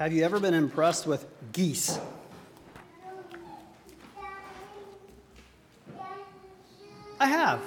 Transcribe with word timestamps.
Have 0.00 0.14
you 0.14 0.24
ever 0.24 0.40
been 0.40 0.54
impressed 0.54 1.06
with 1.06 1.26
geese? 1.52 1.98
I 7.20 7.26
have. 7.26 7.60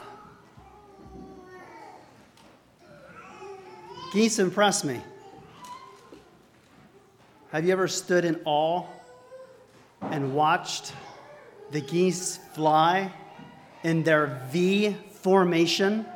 Geese 4.11 4.39
impress 4.39 4.83
me. 4.83 4.99
Have 7.51 7.67
you 7.67 7.71
ever 7.71 7.87
stood 7.87 8.25
in 8.25 8.41
awe 8.45 8.83
and 10.01 10.33
watched 10.33 10.91
the 11.69 11.81
geese 11.81 12.39
fly 12.55 13.13
in 13.83 14.01
their 14.01 14.41
V 14.49 14.97
formation, 15.21 16.07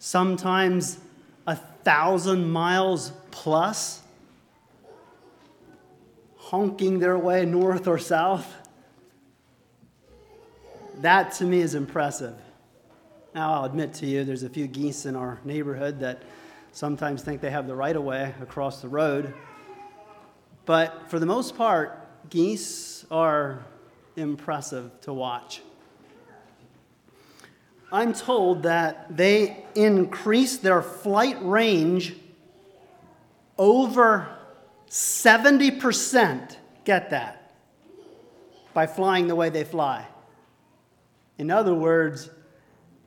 sometimes 0.00 0.98
a 1.46 1.54
thousand 1.54 2.50
miles 2.50 3.12
plus, 3.30 4.02
honking 6.48 6.98
their 6.98 7.18
way 7.18 7.44
north 7.44 7.86
or 7.86 7.98
south? 7.98 8.50
That 11.02 11.32
to 11.34 11.44
me 11.44 11.60
is 11.60 11.74
impressive. 11.74 12.34
Now, 13.34 13.52
I'll 13.52 13.64
admit 13.64 13.92
to 13.94 14.06
you, 14.06 14.24
there's 14.24 14.44
a 14.44 14.48
few 14.48 14.66
geese 14.66 15.04
in 15.04 15.14
our 15.14 15.38
neighborhood 15.44 16.00
that 16.00 16.22
sometimes 16.72 17.22
think 17.22 17.42
they 17.42 17.50
have 17.50 17.66
the 17.66 17.74
right 17.74 17.94
of 17.94 18.02
way 18.02 18.34
across 18.40 18.80
the 18.80 18.88
road. 18.88 19.34
But 20.64 21.10
for 21.10 21.18
the 21.18 21.26
most 21.26 21.54
part, 21.54 22.30
geese 22.30 23.04
are 23.10 23.66
impressive 24.16 24.90
to 25.02 25.12
watch. 25.12 25.60
I'm 27.92 28.14
told 28.14 28.62
that 28.62 29.14
they 29.14 29.66
increase 29.74 30.56
their 30.56 30.80
flight 30.80 31.36
range 31.42 32.14
over 33.58 34.37
70%. 34.90 36.56
Get 36.84 37.10
that? 37.10 37.52
By 38.72 38.86
flying 38.86 39.28
the 39.28 39.34
way 39.34 39.50
they 39.50 39.64
fly. 39.64 40.06
In 41.36 41.50
other 41.50 41.74
words, 41.74 42.30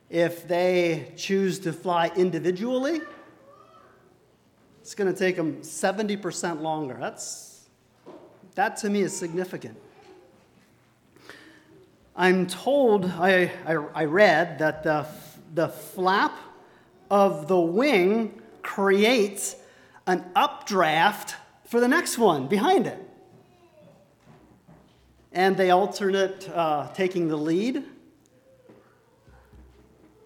if 0.08 0.46
they 0.46 1.12
choose 1.16 1.58
to 1.60 1.72
fly 1.72 2.10
individually, 2.16 3.00
it's 4.80 4.94
going 4.94 5.12
to 5.12 5.18
take 5.18 5.36
them 5.36 5.58
70% 5.62 6.60
longer. 6.60 6.96
That's, 6.98 7.68
that 8.54 8.76
to 8.78 8.90
me 8.90 9.00
is 9.02 9.16
significant. 9.16 9.78
I'm 12.14 12.46
told, 12.46 13.06
I, 13.06 13.50
I, 13.66 13.72
I 13.72 14.04
read 14.04 14.58
that 14.58 14.82
the, 14.82 15.06
the 15.54 15.68
flap 15.68 16.36
of 17.10 17.48
the 17.48 17.60
wing 17.60 18.40
creates 18.62 19.56
an 20.06 20.24
updraft 20.34 21.36
for 21.72 21.80
the 21.80 21.88
next 21.88 22.18
one 22.18 22.48
behind 22.48 22.86
it. 22.86 22.98
And 25.32 25.56
they 25.56 25.70
alternate 25.70 26.46
uh, 26.50 26.92
taking 26.92 27.28
the 27.28 27.36
lead. 27.36 27.82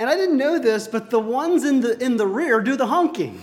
And 0.00 0.10
I 0.10 0.16
didn't 0.16 0.38
know 0.38 0.58
this, 0.58 0.88
but 0.88 1.08
the 1.10 1.20
ones 1.20 1.64
in 1.64 1.82
the, 1.82 2.02
in 2.02 2.16
the 2.16 2.26
rear 2.26 2.60
do 2.60 2.74
the 2.74 2.88
honking. 2.88 3.40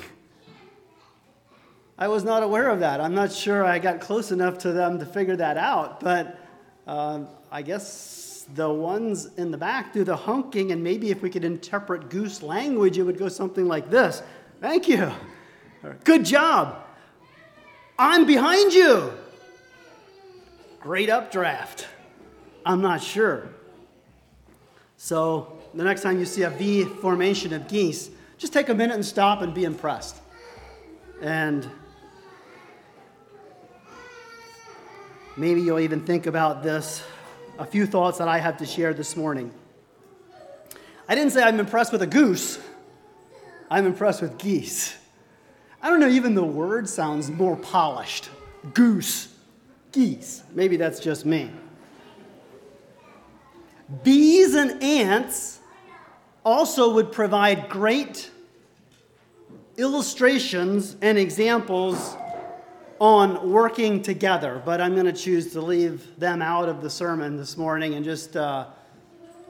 I 1.97 2.09
was 2.09 2.25
not 2.25 2.43
aware 2.43 2.69
of 2.69 2.81
that. 2.81 2.99
I'm 2.99 3.15
not 3.15 3.31
sure 3.31 3.63
I 3.63 3.79
got 3.79 4.01
close 4.01 4.33
enough 4.33 4.57
to 4.59 4.73
them 4.73 4.99
to 4.99 5.05
figure 5.05 5.37
that 5.37 5.55
out, 5.55 6.01
but 6.01 6.37
uh, 6.85 7.21
I 7.49 7.61
guess 7.61 8.45
the 8.53 8.69
ones 8.69 9.29
in 9.37 9.49
the 9.49 9.57
back 9.57 9.93
do 9.93 10.03
the 10.03 10.17
honking, 10.17 10.73
and 10.73 10.83
maybe 10.83 11.09
if 11.09 11.21
we 11.21 11.29
could 11.29 11.45
interpret 11.45 12.09
goose 12.09 12.43
language, 12.43 12.97
it 12.97 13.03
would 13.03 13.17
go 13.17 13.29
something 13.29 13.65
like 13.65 13.89
this 13.89 14.21
Thank 14.59 14.89
you. 14.89 15.09
Good 16.03 16.25
job. 16.25 16.82
I'm 17.97 18.25
behind 18.25 18.73
you. 18.73 19.13
Great 20.79 21.09
updraft. 21.09 21.87
I'm 22.65 22.81
not 22.81 23.01
sure. 23.01 23.49
So, 24.97 25.59
the 25.73 25.83
next 25.83 26.01
time 26.01 26.19
you 26.19 26.25
see 26.25 26.43
a 26.43 26.49
V 26.49 26.85
formation 26.85 27.53
of 27.53 27.67
geese, 27.67 28.09
just 28.37 28.53
take 28.53 28.69
a 28.69 28.73
minute 28.73 28.95
and 28.95 29.05
stop 29.05 29.41
and 29.41 29.53
be 29.53 29.63
impressed. 29.63 30.17
And 31.21 31.69
Maybe 35.35 35.61
you'll 35.61 35.79
even 35.79 36.05
think 36.05 36.27
about 36.27 36.61
this. 36.61 37.03
A 37.57 37.65
few 37.65 37.87
thoughts 37.87 38.19
that 38.19 38.27
I 38.27 38.37
have 38.37 38.57
to 38.57 38.67
share 38.67 38.93
this 38.93 39.15
morning. 39.15 39.51
I 41.09 41.15
didn't 41.15 41.31
say 41.31 41.41
I'm 41.41 41.59
impressed 41.59 41.91
with 41.91 42.03
a 42.03 42.07
goose, 42.07 42.59
I'm 43.69 43.85
impressed 43.85 44.21
with 44.21 44.37
geese. 44.37 44.95
I 45.83 45.89
don't 45.89 45.99
know, 45.99 46.07
even 46.07 46.33
the 46.33 46.45
word 46.45 46.87
sounds 46.87 47.29
more 47.29 47.57
polished. 47.57 48.29
Goose, 48.73 49.27
geese. 49.91 50.41
Maybe 50.53 50.77
that's 50.77 51.01
just 51.01 51.25
me. 51.25 51.51
Bees 54.01 54.55
and 54.55 54.81
ants 54.81 55.59
also 56.45 56.93
would 56.93 57.11
provide 57.11 57.67
great 57.67 58.31
illustrations 59.75 60.95
and 61.01 61.17
examples 61.17 62.15
on 62.99 63.51
working 63.51 64.01
together, 64.01 64.61
but 64.63 64.79
I'm 64.79 64.93
going 64.93 65.05
to 65.05 65.11
choose 65.11 65.51
to 65.51 65.59
leave 65.59 66.17
them 66.17 66.41
out 66.41 66.69
of 66.69 66.81
the 66.81 66.89
sermon 66.89 67.35
this 67.35 67.57
morning 67.57 67.95
and 67.95 68.05
just 68.05 68.37
uh, 68.37 68.67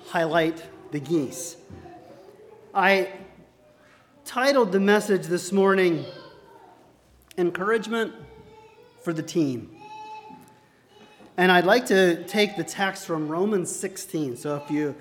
highlight 0.08 0.64
the 0.92 1.00
geese. 1.00 1.58
I 2.74 3.12
titled 4.26 4.72
the 4.72 4.80
message 4.80 5.28
this 5.28 5.52
morning 5.52 6.04
Encouragement 7.38 8.14
for 9.02 9.12
the 9.12 9.24
Team. 9.24 9.76
And 11.36 11.52
I'd 11.52 11.66
like 11.66 11.88
to 11.88 12.24
take 12.26 12.58
the 12.58 12.64
text 12.64 13.08
from 13.08 13.28
Romans 13.28 13.76
16. 13.76 14.38
So 14.38 14.58
if 14.58 14.70
you 14.70 14.94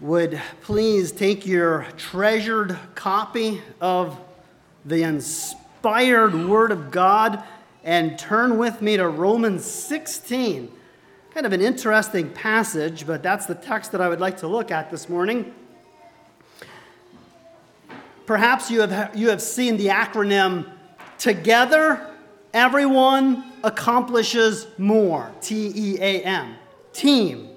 would 0.00 0.42
please 0.62 1.12
take 1.12 1.46
your 1.46 1.86
treasured 1.96 2.76
copy 2.96 3.62
of 3.80 4.18
the 4.84 5.04
inspired 5.04 6.34
Word 6.34 6.72
of 6.72 6.90
God 6.90 7.44
and 7.84 8.18
turn 8.18 8.58
with 8.58 8.82
me 8.82 8.96
to 8.96 9.06
Romans 9.06 9.64
16. 9.64 10.68
Kind 11.32 11.46
of 11.46 11.52
an 11.52 11.60
interesting 11.60 12.28
passage, 12.30 13.06
but 13.06 13.22
that's 13.22 13.46
the 13.46 13.54
text 13.54 13.92
that 13.92 14.00
I 14.00 14.08
would 14.08 14.20
like 14.20 14.38
to 14.38 14.48
look 14.48 14.72
at 14.72 14.90
this 14.90 15.08
morning. 15.08 15.54
Perhaps 18.26 18.68
you 18.68 18.80
have, 18.80 19.16
you 19.16 19.28
have 19.28 19.40
seen 19.40 19.76
the 19.76 19.86
acronym 19.86 20.68
Together, 21.22 22.04
Everyone 22.52 23.44
Accomplishes 23.62 24.66
More. 24.76 25.30
T 25.40 25.70
E 25.72 25.96
A 26.00 26.20
M. 26.24 26.56
Team. 26.92 27.48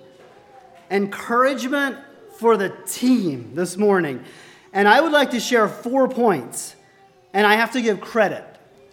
Encouragement 0.91 1.97
for 2.37 2.57
the 2.57 2.69
team 2.85 3.55
this 3.55 3.75
morning. 3.75 4.23
And 4.71 4.87
I 4.87 5.01
would 5.01 5.11
like 5.11 5.31
to 5.31 5.39
share 5.39 5.67
four 5.67 6.07
points, 6.07 6.75
and 7.33 7.47
I 7.47 7.55
have 7.55 7.71
to 7.71 7.81
give 7.81 7.99
credit 8.01 8.43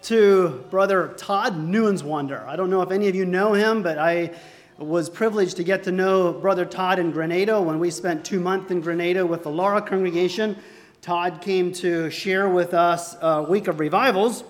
to 0.03 0.65
Brother 0.71 1.13
Todd 1.17 1.53
Nuenswander. 1.53 2.43
I 2.47 2.55
don't 2.55 2.71
know 2.71 2.81
if 2.81 2.89
any 2.89 3.07
of 3.07 3.13
you 3.13 3.25
know 3.25 3.53
him, 3.53 3.83
but 3.83 3.99
I 3.99 4.31
was 4.79 5.07
privileged 5.07 5.55
to 5.57 5.63
get 5.63 5.83
to 5.83 5.91
know 5.91 6.33
Brother 6.33 6.65
Todd 6.65 6.97
in 6.97 7.11
Grenada 7.11 7.61
when 7.61 7.77
we 7.77 7.91
spent 7.91 8.25
two 8.25 8.39
months 8.39 8.71
in 8.71 8.81
Grenada 8.81 9.23
with 9.23 9.43
the 9.43 9.51
Laura 9.51 9.83
congregation. 9.83 10.57
Todd 11.03 11.41
came 11.41 11.71
to 11.73 12.09
share 12.09 12.49
with 12.49 12.73
us 12.73 13.15
a 13.21 13.43
week 13.43 13.67
of 13.67 13.79
revivals. 13.79 14.43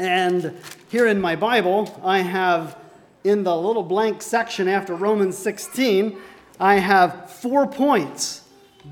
And 0.00 0.56
here 0.90 1.06
in 1.06 1.20
my 1.20 1.36
Bible, 1.36 2.00
I 2.02 2.20
have 2.20 2.76
in 3.22 3.44
the 3.44 3.56
little 3.56 3.82
blank 3.84 4.22
section 4.22 4.66
after 4.66 4.94
Romans 4.94 5.38
16, 5.38 6.16
I 6.58 6.76
have 6.76 7.30
four 7.30 7.66
points 7.66 8.42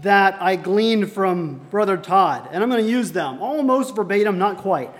that 0.03 0.41
I 0.41 0.55
gleaned 0.57 1.11
from 1.11 1.61
Brother 1.71 1.97
Todd. 1.97 2.49
And 2.53 2.63
I'm 2.63 2.71
going 2.71 2.85
to 2.85 2.91
use 2.91 3.11
them 3.11 3.43
almost 3.43 3.97
verbatim, 3.97 4.39
not 4.39 4.59
quite 4.59 4.91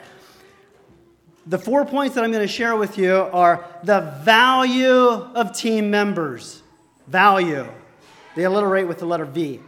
the 1.49 1.59
four 1.59 1.87
points 1.87 2.15
that 2.15 2.25
I'm 2.25 2.31
going 2.31 2.47
to 2.47 2.53
share 2.53 2.77
with 2.77 2.99
you 2.99 3.15
are 3.15 3.65
the 3.83 4.01
value 4.23 4.99
of 4.99 5.57
team 5.57 5.91
members. 5.91 6.63
Value. 7.07 7.67
They 8.37 8.47
alliterate 8.47 8.87
with 8.87 8.99
the 8.99 9.07
letter 9.07 9.25
V. 9.25 9.61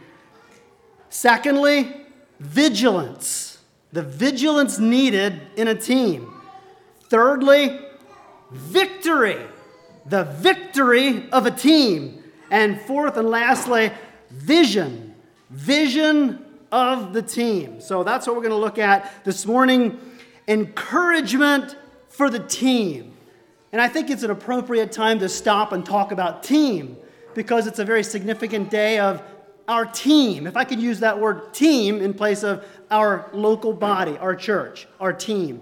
Secondly, 1.09 2.05
vigilance. 2.39 3.57
The 3.91 4.03
vigilance 4.03 4.77
needed 4.77 5.41
in 5.55 5.67
a 5.67 5.75
team. 5.75 6.40
Thirdly, 7.11 7.77
victory. 8.51 9.45
The 10.05 10.23
victory 10.23 11.29
of 11.31 11.45
a 11.45 11.51
team. 11.51 12.23
And 12.49 12.79
fourth 12.79 13.17
and 13.17 13.29
lastly, 13.29 13.91
vision. 14.29 15.13
Vision 15.49 16.45
of 16.71 17.11
the 17.11 17.21
team. 17.21 17.81
So 17.81 18.05
that's 18.05 18.25
what 18.25 18.37
we're 18.37 18.43
going 18.43 18.51
to 18.51 18.57
look 18.57 18.77
at 18.77 19.11
this 19.25 19.45
morning 19.45 19.99
encouragement 20.47 21.75
for 22.07 22.29
the 22.29 22.39
team. 22.39 23.11
And 23.73 23.81
I 23.81 23.89
think 23.89 24.09
it's 24.09 24.23
an 24.23 24.31
appropriate 24.31 24.93
time 24.93 25.19
to 25.19 25.27
stop 25.27 25.73
and 25.73 25.85
talk 25.85 26.13
about 26.13 26.43
team 26.43 26.95
because 27.33 27.67
it's 27.67 27.79
a 27.79 27.85
very 27.85 28.03
significant 28.03 28.69
day 28.69 28.99
of 28.99 29.21
our 29.67 29.85
team. 29.85 30.47
If 30.47 30.55
I 30.55 30.63
could 30.63 30.79
use 30.79 31.01
that 31.01 31.19
word 31.19 31.53
team 31.53 32.01
in 32.01 32.13
place 32.13 32.43
of 32.43 32.65
our 32.89 33.29
local 33.33 33.73
body, 33.73 34.17
our 34.17 34.33
church, 34.33 34.87
our 35.01 35.11
team. 35.11 35.61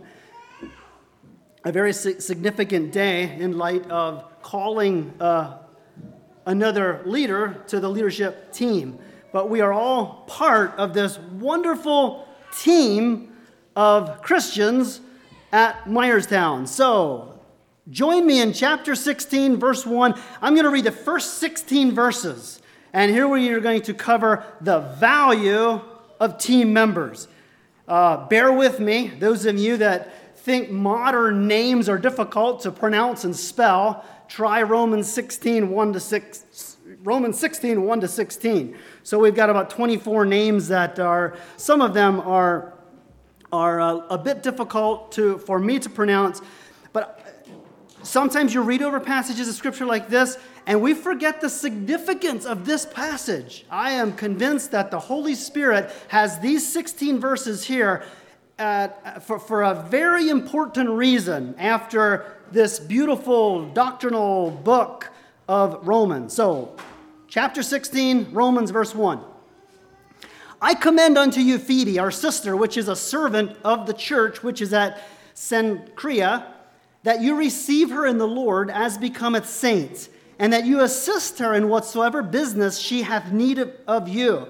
A 1.64 1.72
very 1.72 1.92
significant 1.94 2.92
day 2.92 3.36
in 3.38 3.58
light 3.58 3.90
of 3.90 4.24
calling 4.42 5.14
uh, 5.20 5.58
another 6.46 7.02
leader 7.06 7.64
to 7.68 7.80
the 7.80 7.90
leadership 7.90 8.54
team. 8.54 8.98
But 9.32 9.50
we 9.50 9.62
are 9.62 9.74
all 9.74 10.24
part 10.28 10.74
of 10.78 10.94
this 10.94 11.20
wonderful 11.20 12.28
team 12.58 13.34
of 13.76 14.22
Christians 14.22 15.02
at 15.52 15.84
Myerstown. 15.86 16.68
So, 16.68 17.40
join 17.90 18.26
me 18.26 18.42
in 18.42 18.54
chapter 18.54 18.96
16, 18.96 19.58
verse 19.58 19.86
1. 19.86 20.16
I'm 20.42 20.54
going 20.54 20.64
to 20.64 20.72
read 20.72 20.86
the 20.86 20.92
first 20.92 21.36
16 21.40 21.92
verses. 21.92 22.62
And 22.94 23.12
here 23.12 23.28
we 23.28 23.50
are 23.50 23.60
going 23.60 23.84
to 23.84 23.94
cover 23.94 24.44
the 24.62 24.80
value 24.80 25.82
of 26.20 26.38
team 26.38 26.74
members. 26.74 27.28
Uh, 27.88 28.28
bear 28.28 28.52
with 28.52 28.80
me, 28.80 29.08
those 29.08 29.46
of 29.46 29.58
you 29.58 29.78
that 29.78 30.14
think 30.40 30.70
modern 30.70 31.48
names 31.48 31.90
are 31.90 31.98
difficult 31.98 32.62
to 32.62 32.72
pronounce 32.72 33.24
and 33.24 33.36
spell. 33.36 34.06
Try 34.28 34.62
Romans 34.62 35.12
16, 35.12 35.70
1 35.70 35.94
to 35.94 36.00
6. 36.00 36.78
Romans 37.04 37.40
16, 37.40 37.84
1 37.84 38.02
to 38.02 38.08
16. 38.08 38.78
So 39.04 39.20
we've 39.20 39.36
got 39.36 39.50
about 39.50 39.70
24 39.70 40.26
names 40.26 40.68
that 40.70 41.00
are, 41.00 41.38
some 41.58 41.82
of 41.82 41.94
them 41.94 42.20
are, 42.22 42.74
are 43.52 43.80
a, 43.80 43.98
uh, 43.98 44.08
a 44.12 44.18
bit 44.18 44.42
difficult 44.42 45.12
to, 45.14 45.38
for 45.40 45.60
me 45.60 45.78
to 45.80 45.90
pronounce. 45.90 46.42
But 46.94 47.46
sometimes 48.04 48.54
you 48.54 48.62
read 48.62 48.82
over 48.82 49.00
passages 49.00 49.50
of 49.50 49.56
scripture 49.56 49.86
like 49.86 50.10
this 50.10 50.38
and 50.66 50.82
we 50.82 50.94
forget 50.94 51.42
the 51.42 51.50
significance 51.50 52.46
of 52.46 52.66
this 52.66 52.86
passage. 52.86 53.66
I 53.70 53.92
am 53.92 54.14
convinced 54.14 54.72
that 54.72 54.92
the 54.92 55.00
Holy 55.00 55.36
Spirit 55.36 55.92
has 56.10 56.40
these 56.40 56.72
16 56.72 57.20
verses 57.20 57.66
here 57.66 58.04
uh, 58.60 59.20
for, 59.22 59.40
for 59.40 59.64
a 59.64 59.74
very 59.74 60.30
important 60.30 60.90
reason 60.90 61.56
after 61.58 62.38
this 62.52 62.80
beautiful 62.80 63.70
doctrinal 63.70 64.52
book 64.52 65.10
of 65.48 65.88
Romans. 65.88 66.34
So, 66.34 66.76
chapter 67.28 67.64
16, 67.64 68.34
Romans, 68.34 68.72
verse 68.72 68.94
1. 68.94 69.24
I 70.62 70.74
commend 70.74 71.18
unto 71.18 71.40
you 71.40 71.58
Phoebe, 71.58 72.00
our 72.00 72.12
sister, 72.12 72.56
which 72.58 72.76
is 72.76 72.90
a 72.90 72.96
servant 72.96 73.56
of 73.64 73.88
the 73.88 73.94
church, 73.94 74.44
which 74.44 74.62
is 74.62 74.74
at 74.74 75.02
Cenchrea, 75.34 76.46
that 77.04 77.22
you 77.22 77.36
receive 77.36 77.92
her 77.92 78.06
in 78.06 78.18
the 78.18 78.28
Lord 78.28 78.70
as 78.70 78.98
becometh 78.98 79.48
saints 79.48 80.10
and 80.38 80.52
that 80.52 80.66
you 80.66 80.82
assist 80.82 81.40
her 81.40 81.54
in 81.54 81.70
whatsoever 81.70 82.22
business 82.22 82.78
she 82.78 83.04
hath 83.04 83.32
need 83.32 83.60
of 83.88 84.10
you. 84.10 84.48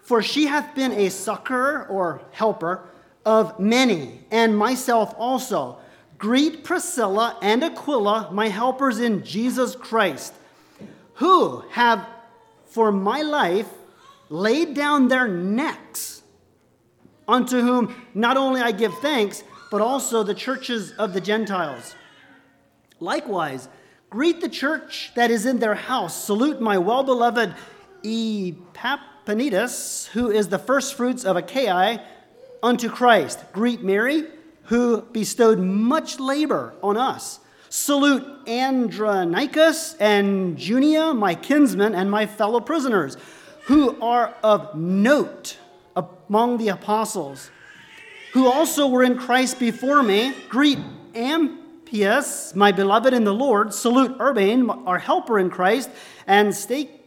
For 0.00 0.20
she 0.20 0.46
hath 0.46 0.74
been 0.74 0.92
a 0.92 1.10
succorer 1.10 1.86
or 1.88 2.22
helper 2.32 2.88
of 3.24 3.58
many, 3.58 4.20
and 4.30 4.56
myself 4.56 5.14
also. 5.16 5.78
Greet 6.18 6.64
Priscilla 6.64 7.38
and 7.42 7.64
Aquila, 7.64 8.30
my 8.32 8.48
helpers 8.48 9.00
in 9.00 9.24
Jesus 9.24 9.74
Christ, 9.74 10.34
who 11.14 11.64
have 11.70 12.06
for 12.66 12.92
my 12.92 13.22
life 13.22 13.68
laid 14.28 14.74
down 14.74 15.08
their 15.08 15.28
necks, 15.28 16.22
unto 17.26 17.60
whom 17.60 17.94
not 18.14 18.36
only 18.36 18.60
I 18.60 18.72
give 18.72 18.94
thanks, 18.98 19.42
but 19.70 19.80
also 19.80 20.22
the 20.22 20.34
churches 20.34 20.92
of 20.92 21.12
the 21.12 21.20
Gentiles. 21.20 21.94
Likewise, 23.00 23.68
Greet 24.12 24.42
the 24.42 24.48
church 24.50 25.10
that 25.14 25.30
is 25.30 25.46
in 25.46 25.58
their 25.58 25.74
house. 25.74 26.26
Salute 26.26 26.60
my 26.60 26.76
well 26.76 27.02
beloved 27.02 27.54
Epaphroditus, 28.04 30.10
who 30.12 30.30
is 30.30 30.48
the 30.48 30.58
firstfruits 30.58 31.24
of 31.24 31.38
Achaia 31.38 32.04
unto 32.62 32.88
Christ. 32.88 33.40
Greet 33.52 33.82
Mary, 33.82 34.24
who 34.64 35.02
bestowed 35.02 35.58
much 35.58 36.20
labor 36.20 36.74
on 36.82 36.96
us. 36.96 37.40
Salute 37.68 38.24
Andronicus 38.46 39.94
and 39.98 40.58
Junia, 40.58 41.14
my 41.14 41.34
kinsmen 41.34 41.94
and 41.94 42.10
my 42.10 42.26
fellow 42.26 42.60
prisoners, 42.60 43.16
who 43.64 44.00
are 44.00 44.34
of 44.42 44.74
note 44.74 45.56
among 45.96 46.58
the 46.58 46.68
apostles, 46.68 47.50
who 48.32 48.46
also 48.46 48.86
were 48.88 49.02
in 49.02 49.16
Christ 49.16 49.58
before 49.58 50.02
me. 50.02 50.34
Greet 50.48 50.78
Am 51.14 51.58
P.S. 51.84 52.54
My 52.54 52.72
beloved 52.72 53.12
in 53.12 53.24
the 53.24 53.34
Lord, 53.34 53.74
salute 53.74 54.16
Urbane, 54.20 54.68
our 54.70 54.98
helper 54.98 55.38
in 55.38 55.50
Christ, 55.50 55.90
and 56.26 56.54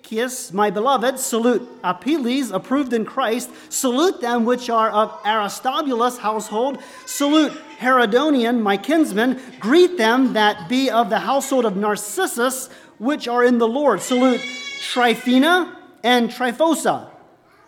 Stachys, 0.06 0.54
my 0.54 0.70
beloved, 0.70 1.20
salute 1.20 1.68
Apelles, 1.84 2.52
approved 2.52 2.94
in 2.94 3.06
Christ. 3.06 3.50
Salute 3.70 4.22
them 4.22 4.46
which 4.46 4.70
are 4.70 4.90
of 4.90 5.20
Aristobulus' 5.26 6.18
household. 6.18 6.82
Salute 7.06 7.54
Herodonian, 7.80 8.62
my 8.62 8.78
kinsman. 8.78 9.42
Greet 9.60 9.98
them 9.98 10.34
that 10.34 10.70
be 10.70 10.90
of 10.90 11.10
the 11.10 11.20
household 11.20 11.66
of 11.66 11.76
Narcissus, 11.76 12.70
which 13.00 13.28
are 13.28 13.44
in 13.44 13.58
the 13.58 13.68
Lord. 13.68 14.02
Salute 14.02 14.42
Tryphena 14.82 15.78
and 16.04 16.30
Tryphosa, 16.30 17.10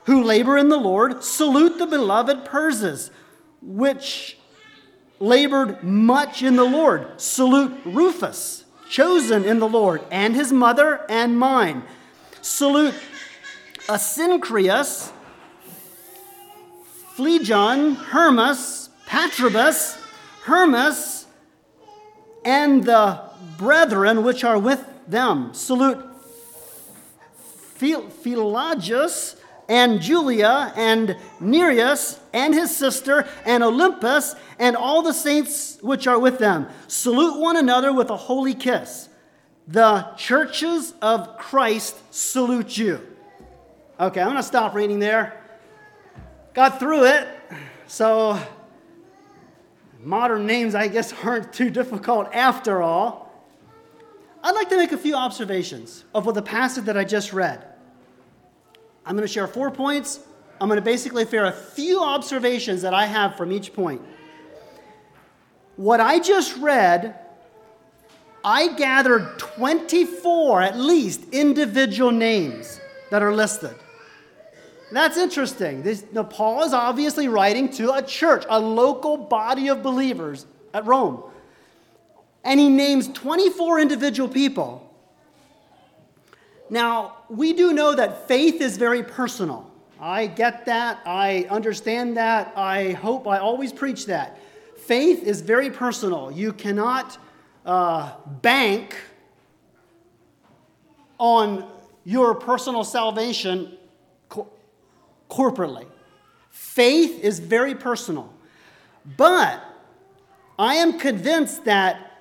who 0.05 0.23
labor 0.23 0.57
in 0.57 0.69
the 0.69 0.77
Lord. 0.77 1.23
Salute 1.23 1.77
the 1.77 1.87
beloved 1.87 2.45
Persis, 2.45 3.09
which 3.61 4.37
labored 5.19 5.83
much 5.83 6.43
in 6.43 6.55
the 6.55 6.63
Lord. 6.63 7.19
Salute 7.19 7.75
Rufus, 7.85 8.65
chosen 8.89 9.43
in 9.43 9.59
the 9.59 9.67
Lord, 9.67 10.01
and 10.11 10.35
his 10.35 10.53
mother 10.53 11.01
and 11.09 11.37
mine. 11.37 11.83
Salute 12.47 12.95
Asyncritus, 13.87 15.11
Phlegon, 17.15 17.95
Hermas, 17.95 18.89
Patrobas, 19.05 19.99
Hermes, 20.43 21.25
and 22.45 22.85
the 22.85 23.21
brethren 23.57 24.23
which 24.23 24.45
are 24.45 24.57
with 24.57 24.83
them. 25.07 25.53
Salute 25.53 26.03
Philologus 27.77 29.35
and 29.67 30.01
Julia 30.01 30.71
and 30.77 31.17
Nereus 31.41 32.17
and 32.33 32.53
his 32.53 32.75
sister 32.75 33.27
and 33.45 33.61
Olympas 33.61 34.35
and 34.57 34.77
all 34.77 35.01
the 35.01 35.13
saints 35.13 35.79
which 35.81 36.07
are 36.07 36.17
with 36.17 36.39
them. 36.39 36.67
Salute 36.87 37.39
one 37.39 37.57
another 37.57 37.91
with 37.91 38.09
a 38.09 38.17
holy 38.17 38.53
kiss. 38.53 39.06
The 39.67 40.07
churches 40.15 40.93
of 41.01 41.37
Christ 41.37 41.97
salute 42.13 42.77
you. 42.77 43.05
Okay, 43.99 44.21
I'm 44.21 44.27
going 44.27 44.37
to 44.37 44.43
stop 44.43 44.73
reading 44.73 44.99
there. 44.99 45.41
Got 46.53 46.79
through 46.79 47.05
it. 47.05 47.27
So, 47.87 48.39
modern 49.99 50.45
names, 50.45 50.73
I 50.73 50.87
guess, 50.87 51.13
aren't 51.23 51.51
too 51.51 51.69
difficult 51.69 52.33
after 52.33 52.81
all. 52.81 53.27
I'd 54.41 54.55
like 54.55 54.69
to 54.69 54.77
make 54.77 54.93
a 54.93 54.97
few 54.97 55.15
observations 55.15 56.05
of 56.15 56.25
what 56.25 56.35
the 56.35 56.41
passage 56.41 56.85
that 56.85 56.95
I 56.95 57.03
just 57.03 57.33
read. 57.33 57.65
I'm 59.05 59.15
going 59.15 59.27
to 59.27 59.33
share 59.33 59.47
four 59.47 59.69
points. 59.71 60.19
I'm 60.61 60.69
going 60.69 60.77
to 60.77 60.85
basically 60.85 61.25
share 61.25 61.45
a 61.45 61.51
few 61.51 62.01
observations 62.01 62.83
that 62.83 62.93
I 62.93 63.05
have 63.05 63.35
from 63.35 63.51
each 63.51 63.73
point. 63.73 64.01
What 65.75 65.99
I 65.99 66.19
just 66.19 66.55
read, 66.57 67.19
I 68.47 68.73
gathered 68.75 69.37
24 69.39 70.61
at 70.61 70.77
least 70.77 71.21
individual 71.33 72.11
names 72.11 72.79
that 73.11 73.21
are 73.21 73.33
listed. 73.33 73.75
That's 74.91 75.17
interesting. 75.17 75.83
This, 75.83 76.05
now, 76.13 76.23
Paul 76.23 76.63
is 76.63 76.71
obviously 76.71 77.27
writing 77.27 77.69
to 77.73 77.93
a 77.93 78.01
church, 78.01 78.45
a 78.47 78.57
local 78.57 79.17
body 79.17 79.67
of 79.67 79.83
believers 79.83 80.45
at 80.73 80.85
Rome. 80.85 81.23
And 82.45 82.57
he 82.57 82.69
names 82.69 83.09
24 83.09 83.81
individual 83.81 84.29
people 84.29 84.87
now, 86.69 87.17
we 87.29 87.53
do 87.53 87.73
know 87.73 87.95
that 87.95 88.27
faith 88.27 88.61
is 88.61 88.77
very 88.77 89.03
personal. 89.03 89.71
I 89.99 90.27
get 90.27 90.65
that. 90.65 90.99
I 91.05 91.47
understand 91.49 92.17
that. 92.17 92.53
I 92.55 92.91
hope 92.91 93.27
I 93.27 93.39
always 93.39 93.71
preach 93.71 94.05
that. 94.07 94.39
Faith 94.77 95.23
is 95.23 95.41
very 95.41 95.71
personal. 95.71 96.31
You 96.31 96.53
cannot 96.53 97.17
uh, 97.67 98.13
bank 98.41 98.95
on 101.17 101.69
your 102.05 102.33
personal 102.33 102.83
salvation 102.83 103.77
co- 104.29 104.47
corporately. 105.29 105.85
Faith 106.49 107.23
is 107.23 107.39
very 107.39 107.75
personal. 107.75 108.33
But 109.17 109.61
I 110.57 110.75
am 110.75 110.97
convinced 110.97 111.65
that 111.65 112.11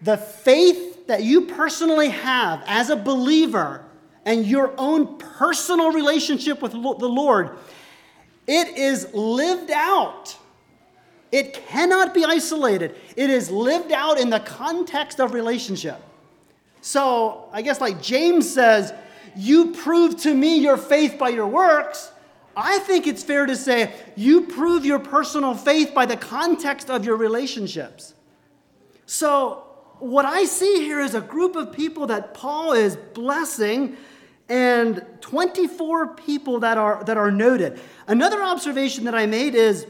the 0.00 0.16
faith 0.16 1.06
that 1.08 1.22
you 1.22 1.42
personally 1.42 2.08
have 2.08 2.62
as 2.66 2.90
a 2.90 2.96
believer 2.96 3.84
and 4.24 4.46
your 4.46 4.72
own 4.78 5.18
personal 5.18 5.90
relationship 5.90 6.62
with 6.62 6.72
the 6.72 6.78
Lord, 6.78 7.58
it 8.46 8.76
is 8.76 9.12
lived 9.12 9.70
out. 9.70 10.36
It 11.32 11.54
cannot 11.54 12.12
be 12.12 12.26
isolated. 12.26 12.94
It 13.16 13.30
is 13.30 13.50
lived 13.50 13.90
out 13.90 14.20
in 14.20 14.28
the 14.28 14.40
context 14.40 15.18
of 15.18 15.32
relationship. 15.32 15.98
So, 16.82 17.48
I 17.52 17.62
guess, 17.62 17.80
like 17.80 18.02
James 18.02 18.52
says, 18.52 18.92
you 19.34 19.72
prove 19.72 20.18
to 20.18 20.34
me 20.34 20.58
your 20.58 20.76
faith 20.76 21.18
by 21.18 21.30
your 21.30 21.46
works. 21.46 22.12
I 22.54 22.80
think 22.80 23.06
it's 23.06 23.22
fair 23.22 23.46
to 23.46 23.56
say 23.56 23.94
you 24.14 24.42
prove 24.42 24.84
your 24.84 24.98
personal 24.98 25.54
faith 25.54 25.94
by 25.94 26.04
the 26.04 26.18
context 26.18 26.90
of 26.90 27.04
your 27.04 27.16
relationships. 27.16 28.12
So, 29.06 29.64
what 30.00 30.26
I 30.26 30.44
see 30.44 30.80
here 30.80 31.00
is 31.00 31.14
a 31.14 31.20
group 31.20 31.56
of 31.56 31.72
people 31.72 32.08
that 32.08 32.34
Paul 32.34 32.72
is 32.72 32.96
blessing 32.96 33.96
and 34.48 35.02
24 35.20 36.08
people 36.14 36.60
that 36.60 36.76
are, 36.76 37.02
that 37.04 37.16
are 37.16 37.30
noted. 37.30 37.80
Another 38.06 38.42
observation 38.42 39.04
that 39.04 39.14
I 39.14 39.24
made 39.24 39.54
is 39.54 39.86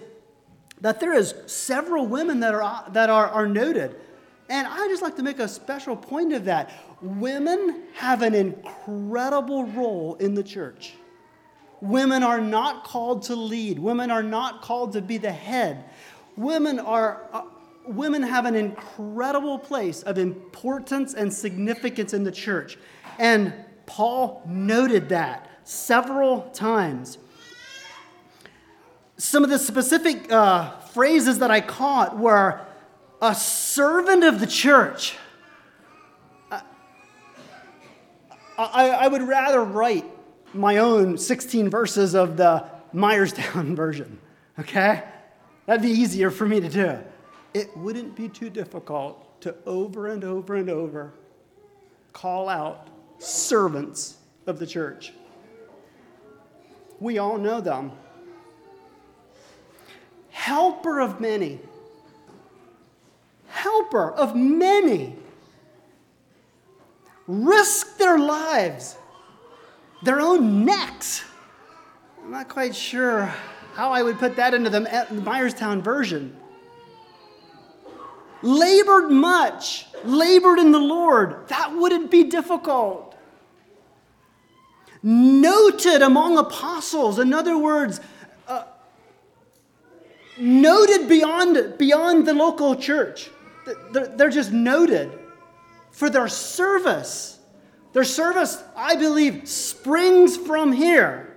that 0.83 1.01
there 1.01 1.15
is 1.15 1.35
several 1.47 2.07
women 2.07 2.41
that 2.41 2.55
are, 2.55 2.85
that 2.91 3.09
are, 3.09 3.29
are 3.29 3.47
noted. 3.47 3.97
And 4.51 4.67
I 4.67 4.89
just 4.89 5.01
like 5.01 5.17
to 5.17 5.23
make 5.23 5.39
a 5.39 5.49
special 5.49 5.97
point 5.97 6.33
of 6.33 6.45
that. 6.45 6.71
Women 7.01 7.85
have 7.95 8.23
an 8.23 8.35
incredible 8.35 9.65
role 9.65 10.17
in 10.17 10.35
the 10.35 10.43
church. 10.43 10.95
Women 11.81 12.23
are 12.23 12.41
not 12.41 12.85
called 12.85 13.23
to 13.25 13.37
lead. 13.37 13.79
Women 13.79 14.11
are 14.11 14.23
not 14.23 14.61
called 14.61 14.93
to 14.93 15.01
be 15.01 15.19
the 15.19 15.33
head. 15.33 15.85
Women 16.37 16.79
are 16.79 17.27
uh, 17.33 17.43
women 17.87 18.23
have 18.23 18.47
an 18.47 18.55
incredible 18.55 19.59
place 19.59 20.03
of 20.03 20.19
importance 20.19 21.15
and 21.15 21.33
significance 21.33 22.15
in 22.15 22.23
the 22.23 22.31
church. 22.31 22.79
And 23.19 23.53
Paul 23.87 24.43
noted 24.47 25.09
that 25.09 25.51
several 25.65 26.43
times. 26.51 27.19
Some 29.23 29.45
of 29.45 29.51
the 29.51 29.59
specific 29.61 30.33
uh, 30.33 30.71
phrases 30.79 31.39
that 31.39 31.53
I 31.53 31.61
caught 31.61 32.19
were 32.19 32.61
a 33.21 33.37
servant 33.37 34.25
of 34.25 34.41
the 34.41 34.49
church. 34.49 35.17
I, 36.51 36.61
I, 38.59 38.89
I 38.89 39.07
would 39.07 39.23
rather 39.23 39.63
write 39.63 40.07
my 40.53 40.79
own 40.79 41.17
16 41.17 41.71
verses 41.71 42.17
of 42.17 42.37
the 42.37 42.65
Myerstown 42.93 43.77
version, 43.77 44.19
okay? 44.59 45.05
That'd 45.67 45.83
be 45.83 45.91
easier 45.91 46.33
for 46.33 46.45
me 46.45 46.59
to 46.59 46.69
do. 46.69 46.99
It 47.55 47.77
wouldn't 47.77 48.17
be 48.17 48.29
too 48.29 48.51
difficult 48.51 49.41
to 49.43 49.55
over 49.67 50.09
and 50.09 50.25
over 50.25 50.57
and 50.57 50.69
over 50.69 51.13
call 52.13 52.49
out 52.49 52.89
servants 53.21 54.17
of 54.49 54.59
the 54.59 54.67
church. 54.67 55.13
We 56.99 57.19
all 57.19 57.39
know 57.39 57.61
them. 57.61 57.93
Helper 60.43 61.01
of 61.01 61.21
many. 61.21 61.61
Helper 63.47 64.11
of 64.11 64.35
many. 64.35 65.15
Risk 67.29 67.97
their 67.97 68.19
lives, 68.19 68.97
their 70.03 70.21
own 70.21 70.65
necks. 70.65 71.25
I'm 72.25 72.33
not 72.33 72.49
quite 72.49 72.75
sure 72.75 73.33
how 73.75 73.93
I 73.93 74.03
would 74.03 74.19
put 74.19 74.35
that 74.35 74.53
into 74.53 74.69
the 74.69 74.81
Myerstown 74.81 75.81
version 75.81 76.37
labored 78.43 79.13
much, 79.13 79.87
labored 80.05 80.59
in 80.59 80.73
the 80.73 80.81
Lord. 80.81 81.47
That 81.49 81.73
wouldn't 81.77 82.11
be 82.11 82.25
difficult. 82.25 83.17
Noted 85.05 86.03
among 86.03 86.39
apostles, 86.39 87.21
in 87.21 87.33
other 87.33 87.57
words, 87.57 88.01
noted 90.39 91.09
beyond, 91.09 91.79
beyond 91.79 92.27
the 92.27 92.35
local 92.35 92.77
church. 92.77 93.31
They're, 93.93 94.31
just 94.31 94.53
noted 94.53 95.13
for 95.91 96.11
their 96.11 96.29
service. 96.29 97.39
Their 97.93 98.05
service, 98.05 98.63
I 98.77 98.97
believe, 98.97 99.49
springs 99.49 100.37
from 100.37 100.73
here. 100.73 101.37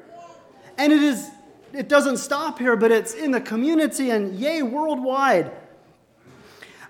And 0.77 0.91
it 0.91 1.03
is 1.03 1.29
it 1.73 1.89
doesn't 1.89 2.17
stop 2.17 2.57
here, 2.57 2.77
but 2.77 2.89
it's 2.89 3.13
in 3.13 3.31
the 3.31 3.41
community 3.41 4.09
and 4.09 4.33
yay, 4.35 4.63
worldwide 4.63 5.51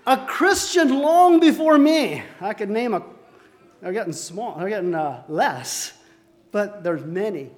a 0.06 0.16
Christian 0.16 1.00
long 1.00 1.40
before 1.40 1.76
me. 1.76 2.22
I 2.40 2.54
could 2.54 2.70
name 2.70 2.94
a, 2.94 3.02
they're 3.82 3.92
getting 3.92 4.12
small, 4.12 4.56
they're 4.56 4.68
getting 4.68 4.94
uh, 4.94 5.24
less, 5.28 5.92
but 6.52 6.84
there's 6.84 7.04
many. 7.04 7.50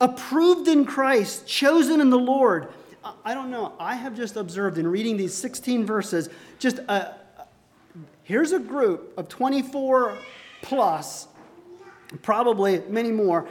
Approved 0.00 0.68
in 0.68 0.84
Christ, 0.84 1.46
chosen 1.46 2.00
in 2.00 2.10
the 2.10 2.18
Lord. 2.18 2.68
I 3.24 3.34
don't 3.34 3.50
know. 3.50 3.74
I 3.78 3.94
have 3.94 4.16
just 4.16 4.36
observed 4.36 4.78
in 4.78 4.86
reading 4.86 5.16
these 5.16 5.34
16 5.34 5.84
verses, 5.84 6.28
just 6.58 6.78
a, 6.78 7.14
here's 8.22 8.52
a 8.52 8.58
group 8.58 9.12
of 9.16 9.28
24 9.28 10.16
plus, 10.62 11.28
probably 12.22 12.80
many 12.88 13.10
more, 13.10 13.48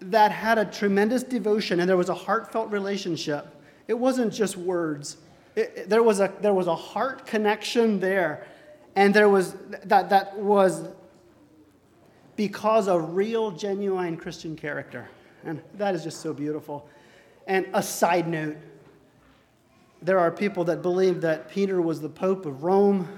that 0.00 0.32
had 0.32 0.58
a 0.58 0.64
tremendous 0.64 1.22
devotion 1.22 1.80
and 1.80 1.88
there 1.88 1.96
was 1.96 2.08
a 2.08 2.14
heartfelt 2.14 2.70
relationship. 2.70 3.62
It 3.86 3.94
wasn't 3.94 4.32
just 4.32 4.56
words. 4.56 5.18
It, 5.54 5.88
there, 5.88 6.02
was 6.02 6.20
a, 6.20 6.32
there 6.40 6.54
was 6.54 6.66
a 6.66 6.74
heart 6.74 7.26
connection 7.26 8.00
there. 8.00 8.46
And 8.96 9.14
there 9.14 9.28
was 9.28 9.54
that, 9.84 10.10
that 10.10 10.36
was 10.36 10.88
because 12.36 12.88
of 12.88 13.14
real, 13.14 13.50
genuine 13.50 14.16
Christian 14.16 14.56
character. 14.56 15.08
And 15.44 15.62
that 15.74 15.94
is 15.94 16.04
just 16.04 16.20
so 16.20 16.32
beautiful. 16.32 16.88
And 17.46 17.66
a 17.74 17.82
side 17.82 18.28
note 18.28 18.56
there 20.00 20.18
are 20.18 20.30
people 20.30 20.64
that 20.64 20.82
believe 20.82 21.20
that 21.20 21.48
Peter 21.48 21.80
was 21.80 22.00
the 22.00 22.08
Pope 22.08 22.44
of 22.44 22.64
Rome. 22.64 23.08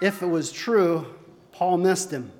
If 0.00 0.22
it 0.22 0.26
was 0.26 0.50
true, 0.50 1.06
Paul 1.52 1.78
missed 1.78 2.10
him. 2.10 2.32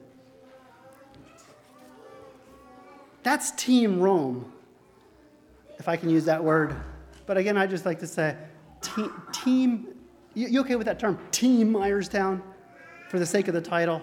That's 3.23 3.53
Team 3.53 4.01
Rome, 4.01 4.53
if 5.79 5.89
I 5.89 5.97
can 5.97 6.11
use 6.11 6.25
that 6.25 6.43
word. 6.43 6.75
But 7.25 7.37
again, 7.37 7.57
I 7.57 7.69
just 7.69 7.87
like 7.87 8.01
to 8.01 8.07
say 8.07 8.37
team, 8.81 9.13
team 9.33 9.87
you, 10.35 10.49
you 10.49 10.61
okay 10.61 10.77
with 10.77 10.87
that 10.87 10.99
term? 10.99 11.19
Team 11.31 11.73
Myerstown, 11.73 12.41
for 13.09 13.19
the 13.19 13.27
sake 13.27 13.49
of 13.49 13.55
the 13.55 13.61
title. 13.61 14.03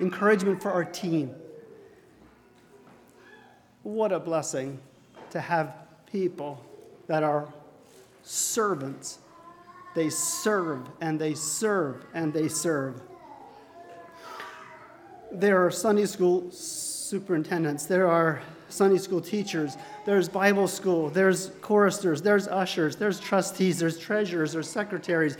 Encouragement 0.00 0.62
for 0.62 0.72
our 0.72 0.84
team. 0.84 1.34
What 3.82 4.12
a 4.12 4.18
blessing 4.18 4.80
to 5.30 5.40
have 5.40 5.74
people 6.12 6.62
that 7.08 7.22
are 7.22 7.48
servants. 8.22 9.18
They 9.94 10.10
serve 10.10 10.88
and 11.00 11.18
they 11.18 11.34
serve 11.34 12.04
and 12.14 12.32
they 12.32 12.48
serve. 12.48 13.00
There 15.32 15.64
are 15.64 15.70
Sunday 15.70 16.04
school 16.04 16.50
superintendents, 16.50 17.86
there 17.86 18.06
are 18.06 18.42
Sunday 18.68 18.98
school 18.98 19.20
teachers, 19.20 19.76
there's 20.06 20.28
Bible 20.28 20.68
school, 20.68 21.08
there's 21.08 21.50
choristers, 21.62 22.20
there's 22.22 22.48
ushers, 22.48 22.96
there's 22.96 23.18
trustees, 23.18 23.78
there's 23.78 23.98
treasurers, 23.98 24.52
there's 24.52 24.68
secretaries, 24.68 25.36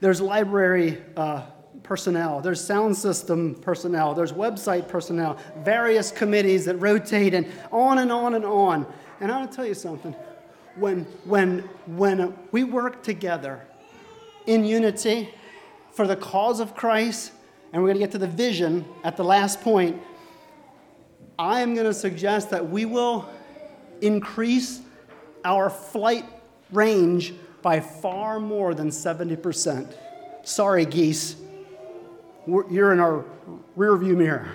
there's 0.00 0.20
library 0.20 1.02
uh, 1.16 1.42
personnel, 1.82 2.40
there's 2.40 2.62
sound 2.62 2.96
system 2.96 3.54
personnel, 3.56 4.14
there's 4.14 4.32
website 4.32 4.88
personnel, 4.88 5.38
various 5.58 6.10
committees 6.10 6.64
that 6.64 6.76
rotate, 6.76 7.34
and 7.34 7.46
on 7.70 7.98
and 7.98 8.10
on 8.10 8.34
and 8.34 8.44
on. 8.44 8.86
And 9.20 9.30
I 9.30 9.38
want 9.38 9.50
to 9.50 9.56
tell 9.56 9.66
you 9.66 9.74
something. 9.74 10.14
When, 10.76 11.04
when, 11.24 11.60
when 11.86 12.20
uh, 12.20 12.32
we 12.50 12.64
work 12.64 13.02
together 13.02 13.64
in 14.46 14.64
unity 14.64 15.32
for 15.92 16.06
the 16.06 16.16
cause 16.16 16.58
of 16.58 16.74
Christ, 16.74 17.32
and 17.72 17.82
we're 17.82 17.88
going 17.88 17.98
to 17.98 18.04
get 18.04 18.12
to 18.12 18.18
the 18.18 18.26
vision 18.26 18.84
at 19.04 19.16
the 19.16 19.24
last 19.24 19.60
point, 19.60 20.00
I 21.38 21.60
am 21.60 21.74
going 21.74 21.86
to 21.86 21.94
suggest 21.94 22.50
that 22.50 22.68
we 22.68 22.84
will 22.84 23.28
increase 24.00 24.80
our 25.44 25.70
flight 25.70 26.24
range 26.72 27.34
by 27.62 27.80
far 27.80 28.40
more 28.40 28.74
than 28.74 28.90
70%. 28.90 29.94
Sorry, 30.44 30.84
geese. 30.84 31.36
you're 32.46 32.92
in 32.92 33.00
our 33.00 33.24
rearview 33.76 34.16
mirror. 34.16 34.48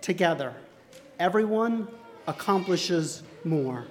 Together, 0.00 0.54
everyone 1.20 1.86
accomplishes 2.26 3.22
more. 3.44 3.84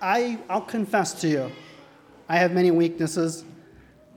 I, 0.00 0.38
I'll 0.48 0.60
confess 0.60 1.12
to 1.20 1.28
you, 1.28 1.52
I 2.28 2.36
have 2.36 2.52
many 2.52 2.70
weaknesses. 2.70 3.44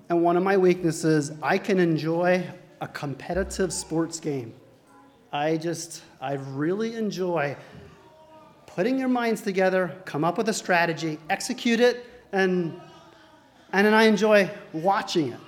And 0.08 0.22
one 0.22 0.38
of 0.38 0.44
my 0.44 0.56
weaknesses, 0.56 1.32
I 1.42 1.58
can 1.58 1.80
enjoy 1.80 2.48
a 2.80 2.88
competitive 2.88 3.74
sports 3.74 4.20
game. 4.20 4.54
I 5.34 5.58
just, 5.58 6.04
I 6.22 6.34
really 6.34 6.96
enjoy 6.96 7.58
putting 8.68 9.00
your 9.00 9.08
minds 9.08 9.42
together, 9.42 10.00
come 10.06 10.24
up 10.24 10.38
with 10.38 10.48
a 10.50 10.54
strategy, 10.54 11.18
execute 11.32 11.80
it, 11.80 12.06
and, 12.32 12.80
and 13.74 13.88
then 13.88 13.96
I 13.96 14.04
enjoy 14.04 14.52
watching 14.74 15.32
it. 15.32 15.40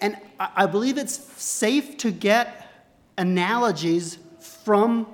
And 0.00 0.16
I, 0.40 0.50
I 0.56 0.66
believe 0.66 0.96
it's 0.96 1.18
safe 1.42 1.98
to 1.98 2.10
get 2.10 2.65
analogies 3.18 4.18
from, 4.38 5.06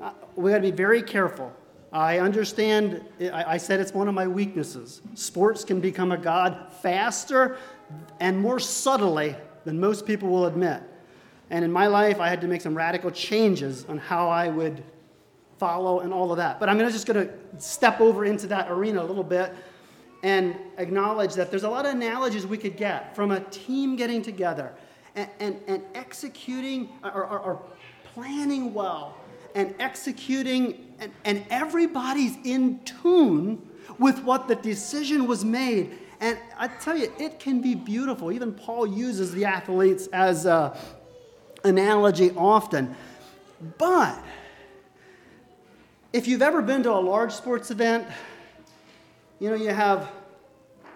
uh, 0.00 0.12
we 0.34 0.50
gotta 0.50 0.62
be 0.62 0.70
very 0.70 1.02
careful. 1.02 1.52
I 1.92 2.18
understand, 2.18 3.04
I, 3.20 3.54
I 3.54 3.56
said 3.56 3.80
it's 3.80 3.94
one 3.94 4.08
of 4.08 4.14
my 4.14 4.26
weaknesses. 4.26 5.00
Sports 5.14 5.64
can 5.64 5.80
become 5.80 6.12
a 6.12 6.18
God 6.18 6.72
faster 6.82 7.58
and 8.20 8.38
more 8.38 8.58
subtly 8.58 9.36
than 9.64 9.80
most 9.80 10.06
people 10.06 10.28
will 10.28 10.46
admit. 10.46 10.82
And 11.50 11.64
in 11.64 11.70
my 11.70 11.86
life, 11.86 12.20
I 12.20 12.28
had 12.28 12.40
to 12.40 12.48
make 12.48 12.60
some 12.60 12.76
radical 12.76 13.10
changes 13.10 13.84
on 13.88 13.98
how 13.98 14.28
I 14.28 14.48
would 14.48 14.82
follow 15.58 16.00
and 16.00 16.12
all 16.12 16.32
of 16.32 16.38
that. 16.38 16.58
But 16.58 16.68
I'm 16.68 16.78
just 16.78 17.06
going 17.06 17.26
to 17.26 17.32
step 17.58 18.00
over 18.00 18.24
into 18.24 18.46
that 18.48 18.70
arena 18.70 19.02
a 19.02 19.06
little 19.06 19.24
bit 19.24 19.54
and 20.22 20.56
acknowledge 20.78 21.34
that 21.34 21.50
there's 21.50 21.62
a 21.62 21.70
lot 21.70 21.86
of 21.86 21.94
analogies 21.94 22.46
we 22.46 22.58
could 22.58 22.76
get 22.76 23.14
from 23.14 23.30
a 23.30 23.40
team 23.40 23.96
getting 23.96 24.22
together 24.22 24.72
and, 25.16 25.28
and, 25.40 25.60
and 25.66 25.82
executing 25.94 26.90
or, 27.02 27.24
or, 27.24 27.38
or 27.38 27.62
planning 28.14 28.72
well 28.72 29.16
and 29.54 29.74
executing, 29.78 30.94
and, 31.00 31.10
and 31.24 31.44
everybody's 31.50 32.36
in 32.44 32.78
tune 32.84 33.66
with 33.98 34.22
what 34.22 34.48
the 34.48 34.54
decision 34.54 35.26
was 35.26 35.44
made. 35.44 35.98
And 36.20 36.38
I 36.58 36.68
tell 36.68 36.96
you, 36.96 37.10
it 37.18 37.40
can 37.40 37.60
be 37.60 37.74
beautiful. 37.74 38.30
Even 38.30 38.52
Paul 38.52 38.86
uses 38.86 39.32
the 39.32 39.46
athletes 39.46 40.08
as 40.12 40.44
an 40.44 40.72
analogy 41.64 42.32
often. 42.36 42.94
But 43.78 44.22
if 46.12 46.28
you've 46.28 46.42
ever 46.42 46.60
been 46.60 46.82
to 46.82 46.92
a 46.92 47.00
large 47.00 47.32
sports 47.32 47.70
event, 47.70 48.06
you 49.40 49.50
know, 49.50 49.56
you 49.56 49.70
have 49.70 50.10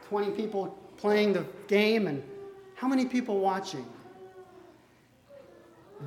20 0.08 0.32
people 0.32 0.76
playing 0.96 1.32
the 1.32 1.46
game 1.66 2.06
and 2.06 2.22
how 2.74 2.88
many 2.88 3.04
people 3.04 3.40
watching? 3.40 3.86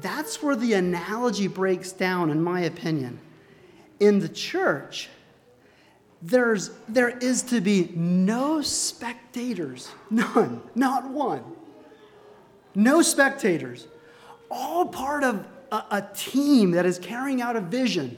That's 0.02 0.42
where 0.42 0.56
the 0.56 0.74
analogy 0.74 1.48
breaks 1.48 1.92
down, 1.92 2.30
in 2.30 2.42
my 2.42 2.62
opinion. 2.62 3.20
In 4.00 4.20
the 4.20 4.30
church, 4.30 5.10
there's, 6.22 6.72
there 6.88 7.10
is 7.10 7.44
to 7.44 7.62
be 7.62 7.92
no 7.96 8.62
spectators, 8.62 9.90
none, 10.10 10.62
not 10.74 11.10
one. 11.10 11.44
No 12.76 13.02
spectators. 13.02 13.88
All 14.50 14.86
part 14.86 15.24
of 15.24 15.46
a, 15.72 15.84
a 15.92 16.10
team 16.16 16.72
that 16.72 16.86
is 16.86 16.98
carrying 16.98 17.42
out 17.42 17.56
a 17.56 17.62
vision. 17.62 18.18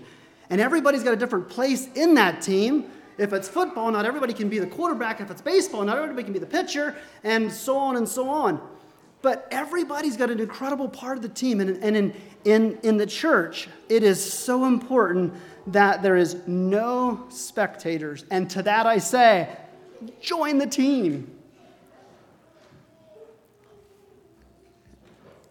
And 0.50 0.62
everybody's 0.62 1.03
got 1.03 1.13
a 1.13 1.17
different 1.17 1.50
place 1.50 1.88
in 1.96 2.13
that 2.15 2.41
team. 2.41 2.86
If 3.17 3.34
it's 3.34 3.48
football, 3.48 3.91
not 3.91 4.05
everybody 4.05 4.34
can 4.34 4.50
be 4.50 4.60
the 4.60 4.67
quarterback. 4.67 5.22
If 5.22 5.32
it's 5.32 5.41
baseball, 5.41 5.84
not 5.84 5.98
everybody 5.98 6.24
can 6.24 6.34
be 6.34 6.39
the 6.39 6.46
pitcher, 6.46 6.96
and 7.24 7.51
so 7.51 7.77
on 7.77 7.96
and 7.96 8.08
so 8.08 8.29
on. 8.29 8.62
But 9.25 9.48
everybody's 9.50 10.17
got 10.17 10.29
an 10.29 10.39
incredible 10.39 10.88
part 10.88 11.17
of 11.17 11.24
the 11.24 11.29
team. 11.29 11.60
And, 11.60 11.84
and 11.84 11.98
in, 11.98 12.13
in, 12.44 12.77
in 12.84 12.98
the 12.98 13.08
church, 13.08 13.67
it 13.89 14.03
is 14.03 14.24
so 14.24 14.65
important 14.65 15.34
that 15.65 16.03
there 16.03 16.15
is 16.15 16.46
no 16.46 17.25
spectators. 17.29 18.24
And 18.29 18.48
to 18.51 18.62
that 18.62 18.86
I 18.86 19.00
say, 19.00 19.50
join 20.22 20.60
the 20.60 20.67
team. 20.67 21.36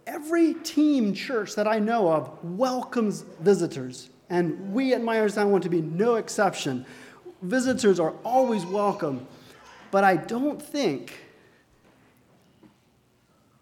Every 0.07 0.55
team 0.55 1.13
church 1.13 1.57
that 1.57 1.67
I 1.67 1.81
know 1.81 2.13
of 2.13 2.45
welcomes 2.45 3.23
visitors, 3.41 4.09
and 4.31 4.73
we 4.73 4.95
at 4.95 5.01
Myerstown 5.01 5.49
want 5.49 5.65
to 5.65 5.69
be 5.69 5.83
no 5.83 6.15
exception. 6.15 6.87
Visitors 7.43 7.99
are 7.99 8.15
always 8.23 8.65
welcome, 8.65 9.27
but 9.91 10.05
I 10.05 10.15
don't 10.15 10.63
think 10.63 11.25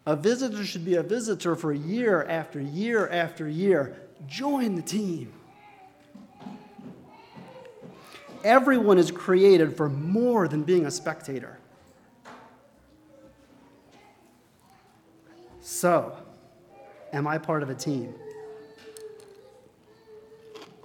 a 0.06 0.16
visitor 0.16 0.64
should 0.64 0.84
be 0.84 0.96
a 0.96 1.02
visitor 1.02 1.54
for 1.54 1.72
year 1.72 2.24
after 2.24 2.60
year 2.60 3.08
after 3.08 3.48
year. 3.48 3.96
Join 4.26 4.74
the 4.74 4.82
team. 4.82 5.32
Everyone 8.44 8.98
is 8.98 9.10
created 9.12 9.76
for 9.76 9.88
more 9.88 10.48
than 10.48 10.64
being 10.64 10.86
a 10.86 10.90
spectator. 10.90 11.58
So, 15.60 16.16
am 17.12 17.28
I 17.28 17.38
part 17.38 17.62
of 17.62 17.70
a 17.70 17.74
team? 17.74 18.12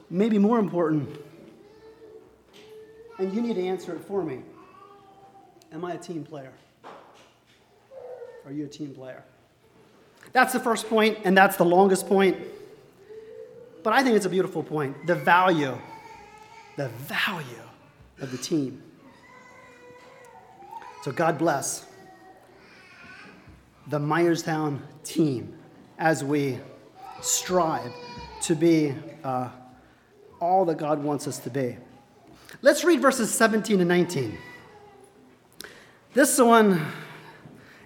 Maybe 0.09 0.37
more 0.37 0.59
important, 0.59 1.19
and 3.17 3.33
you 3.33 3.41
need 3.41 3.55
to 3.55 3.65
answer 3.65 3.93
it 3.93 4.01
for 4.01 4.23
me. 4.23 4.43
Am 5.73 5.83
I 5.83 5.93
a 5.93 5.97
team 5.97 6.23
player? 6.23 6.53
Are 8.47 8.53
you 8.53 8.63
a 8.63 8.69
team 8.69 8.93
player? 8.93 9.25
That's 10.31 10.53
the 10.53 10.59
first 10.61 10.87
point, 10.87 11.17
and 11.25 11.37
that's 11.37 11.57
the 11.57 11.65
longest 11.65 12.07
point. 12.07 12.37
But 13.83 13.91
I 13.91 14.01
think 14.01 14.15
it's 14.15 14.25
a 14.25 14.29
beautiful 14.29 14.63
point. 14.63 15.05
The 15.05 15.15
value, 15.15 15.77
the 16.77 16.87
value 16.87 17.61
of 18.21 18.31
the 18.31 18.37
team. 18.37 18.81
So 21.03 21.11
God 21.11 21.37
bless 21.37 21.87
the 23.87 23.99
Myerstown 23.99 24.79
team 25.03 25.53
as 25.99 26.23
we 26.23 26.57
strive 27.19 27.91
to 28.43 28.55
be 28.55 28.95
uh, 29.25 29.49
all 30.39 30.63
that 30.63 30.77
God 30.77 31.03
wants 31.03 31.27
us 31.27 31.37
to 31.39 31.49
be. 31.49 31.75
Let's 32.61 32.85
read 32.85 33.01
verses 33.01 33.29
17 33.29 33.81
and 33.81 33.89
19. 33.89 34.37
This 36.13 36.39
one 36.39 36.87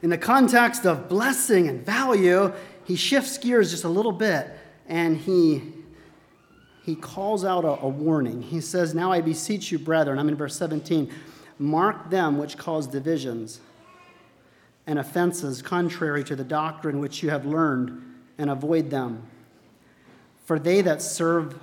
in 0.01 0.09
the 0.09 0.17
context 0.17 0.85
of 0.85 1.07
blessing 1.07 1.67
and 1.67 1.85
value, 1.85 2.51
he 2.85 2.95
shifts 2.95 3.37
gears 3.37 3.71
just 3.71 3.83
a 3.83 3.89
little 3.89 4.11
bit 4.11 4.49
and 4.87 5.17
he, 5.17 5.61
he 6.83 6.95
calls 6.95 7.45
out 7.45 7.63
a, 7.63 7.79
a 7.81 7.87
warning. 7.87 8.41
He 8.41 8.61
says, 8.61 8.95
Now 8.95 9.11
I 9.11 9.21
beseech 9.21 9.71
you, 9.71 9.79
brethren, 9.79 10.17
I'm 10.17 10.27
in 10.27 10.35
verse 10.35 10.55
17, 10.55 11.11
mark 11.59 12.09
them 12.09 12.37
which 12.37 12.57
cause 12.57 12.87
divisions 12.87 13.61
and 14.87 14.97
offenses 14.97 15.61
contrary 15.61 16.23
to 16.23 16.35
the 16.35 16.43
doctrine 16.43 16.99
which 16.99 17.21
you 17.21 17.29
have 17.29 17.45
learned, 17.45 18.01
and 18.37 18.49
avoid 18.49 18.89
them. 18.89 19.23
For 20.45 20.57
they 20.57 20.81
that 20.81 21.01
serve, 21.01 21.57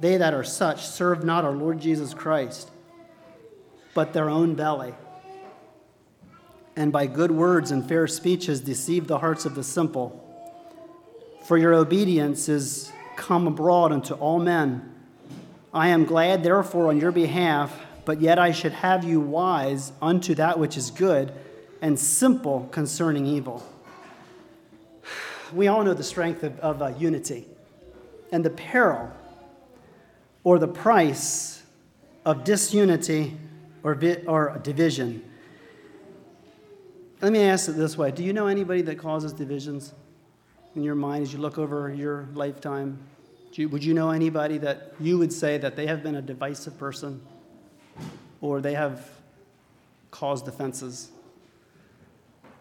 they 0.00 0.16
that 0.16 0.32
are 0.32 0.42
such, 0.42 0.86
serve 0.86 1.22
not 1.22 1.44
our 1.44 1.52
Lord 1.52 1.78
Jesus 1.78 2.14
Christ, 2.14 2.70
but 3.92 4.14
their 4.14 4.30
own 4.30 4.54
belly 4.54 4.94
and 6.78 6.92
by 6.92 7.06
good 7.08 7.32
words 7.32 7.72
and 7.72 7.86
fair 7.88 8.06
speeches 8.06 8.60
deceive 8.60 9.08
the 9.08 9.18
hearts 9.18 9.44
of 9.44 9.56
the 9.56 9.64
simple. 9.64 10.24
For 11.42 11.58
your 11.58 11.74
obedience 11.74 12.48
is 12.48 12.92
come 13.16 13.48
abroad 13.48 13.90
unto 13.90 14.14
all 14.14 14.38
men. 14.38 14.94
I 15.74 15.88
am 15.88 16.04
glad, 16.04 16.44
therefore, 16.44 16.86
on 16.86 17.00
your 17.00 17.10
behalf, 17.10 17.76
but 18.04 18.20
yet 18.20 18.38
I 18.38 18.52
should 18.52 18.70
have 18.70 19.02
you 19.02 19.18
wise 19.18 19.90
unto 20.00 20.36
that 20.36 20.60
which 20.60 20.76
is 20.76 20.92
good, 20.92 21.32
and 21.82 21.98
simple 21.98 22.68
concerning 22.70 23.26
evil. 23.26 23.66
We 25.52 25.66
all 25.66 25.82
know 25.82 25.94
the 25.94 26.04
strength 26.04 26.44
of, 26.44 26.60
of 26.60 26.80
uh, 26.80 26.92
unity 26.96 27.48
and 28.30 28.44
the 28.44 28.50
peril 28.50 29.10
or 30.44 30.60
the 30.60 30.68
price 30.68 31.60
of 32.24 32.44
disunity 32.44 33.36
or, 33.82 33.96
vi- 33.96 34.22
or 34.26 34.60
division. 34.62 35.27
Let 37.20 37.32
me 37.32 37.42
ask 37.42 37.68
it 37.68 37.72
this 37.72 37.98
way 37.98 38.12
Do 38.12 38.22
you 38.22 38.32
know 38.32 38.46
anybody 38.46 38.82
that 38.82 38.98
causes 38.98 39.32
divisions 39.32 39.92
in 40.76 40.82
your 40.82 40.94
mind 40.94 41.22
as 41.24 41.32
you 41.32 41.40
look 41.40 41.58
over 41.58 41.92
your 41.92 42.28
lifetime? 42.34 42.98
You, 43.54 43.68
would 43.70 43.82
you 43.82 43.92
know 43.92 44.10
anybody 44.10 44.58
that 44.58 44.92
you 45.00 45.18
would 45.18 45.32
say 45.32 45.58
that 45.58 45.74
they 45.74 45.88
have 45.88 46.00
been 46.00 46.14
a 46.14 46.22
divisive 46.22 46.78
person 46.78 47.20
or 48.40 48.60
they 48.60 48.74
have 48.74 49.10
caused 50.12 50.46
offenses? 50.46 51.10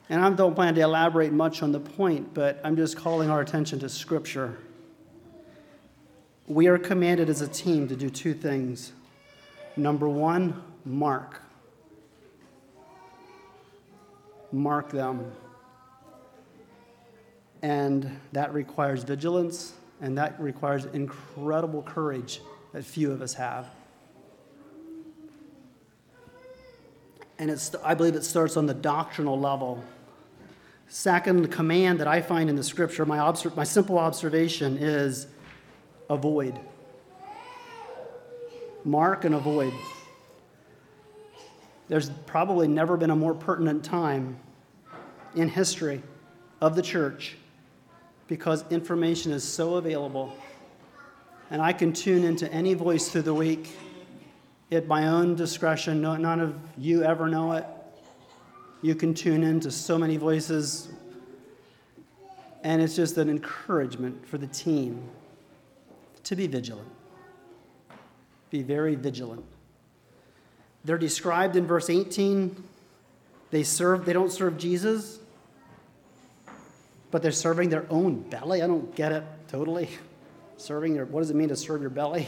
And 0.10 0.24
I 0.24 0.30
don't 0.32 0.56
plan 0.56 0.74
to 0.74 0.82
elaborate 0.82 1.34
much 1.34 1.62
on 1.62 1.72
the 1.72 1.80
point, 1.80 2.34
but 2.34 2.60
I'm 2.64 2.76
just 2.76 2.98
calling 2.98 3.30
our 3.30 3.42
attention 3.42 3.78
to 3.80 3.90
Scripture. 3.90 4.58
We 6.48 6.66
are 6.66 6.80
commanded 6.80 7.30
as 7.30 7.42
a 7.42 7.48
team 7.48 7.88
to 7.90 7.96
do 7.96 8.10
two 8.10 8.34
things. 8.34 8.94
Number 9.76 10.10
one, 10.10 10.64
mark 10.84 11.42
mark 14.52 14.92
them. 14.92 15.32
And 17.62 18.20
that 18.34 18.54
requires 18.54 19.04
vigilance, 19.04 19.74
and 20.02 20.18
that 20.18 20.40
requires 20.40 20.86
incredible 20.86 21.82
courage 21.82 22.42
that 22.74 22.84
few 22.84 23.12
of 23.12 23.22
us 23.22 23.34
have. 23.34 23.68
And 27.40 27.52
it's, 27.52 27.76
I 27.84 27.94
believe 27.94 28.16
it 28.16 28.24
starts 28.24 28.58
on 28.58 28.66
the 28.66 28.74
doctrinal 28.74 29.40
level. 29.40 29.84
Second 30.88 31.52
command 31.52 32.00
that 32.00 32.08
I 32.08 32.22
find 32.22 32.50
in 32.50 32.56
the 32.56 32.64
scripture, 32.64 33.06
my, 33.06 33.20
obser- 33.20 33.52
my 33.56 33.64
simple 33.64 33.98
observation 33.98 34.78
is 34.78 35.28
avoid. 36.10 36.60
Mark 38.84 39.26
and 39.26 39.36
avoid. 39.36 39.74
There's 41.88 42.10
probably 42.26 42.68
never 42.68 42.98
been 42.98 43.12
a 43.12 43.16
more 43.16 43.34
pertinent 43.34 43.84
time 43.84 44.38
in 45.36 45.48
history 45.48 46.02
of 46.62 46.76
the 46.76 46.82
church 46.82 47.38
because 48.28 48.66
information 48.70 49.32
is 49.32 49.44
so 49.44 49.76
available. 49.76 50.36
And 51.50 51.62
I 51.62 51.72
can 51.72 51.94
tune 51.94 52.24
into 52.24 52.52
any 52.52 52.74
voice 52.74 53.10
through 53.10 53.22
the 53.22 53.34
week 53.34 53.78
at 54.72 54.88
my 54.88 55.08
own 55.08 55.36
discretion. 55.36 56.02
No, 56.02 56.18
none 56.18 56.42
of 56.42 56.56
you 56.78 57.04
ever 57.04 57.30
know 57.30 57.54
it. 57.54 57.66
You 58.82 58.96
can 58.96 59.14
tune 59.14 59.44
into 59.44 59.72
so 59.72 59.98
many 59.98 60.18
voices. 60.18 60.90
And 62.64 62.82
it's 62.82 62.96
just 62.96 63.18
an 63.18 63.30
encouragement 63.30 64.28
for 64.28 64.38
the 64.38 64.48
team 64.48 65.02
to 66.24 66.36
be 66.36 66.48
vigilant. 66.48 66.90
Be 68.50 68.62
very 68.62 68.96
vigilant. 68.96 69.46
They're 70.88 70.98
described 70.98 71.58
in 71.58 71.68
verse 71.68 71.90
18. 71.90 72.64
They 73.52 73.64
serve, 73.64 74.06
they 74.06 74.14
don't 74.14 74.32
serve 74.32 74.58
Jesus, 74.58 75.20
but 77.12 77.22
they're 77.22 77.34
serving 77.34 77.68
their 77.68 77.86
own 77.90 78.22
belly. 78.22 78.62
I 78.62 78.68
don't 78.68 78.96
get 78.96 79.12
it 79.12 79.24
totally. 79.50 79.90
Serving 80.60 80.96
their, 80.96 81.06
what 81.06 81.20
does 81.20 81.30
it 81.30 81.36
mean 81.36 81.50
to 81.50 81.56
serve 81.56 81.82
your 81.82 81.92
belly? 81.92 82.26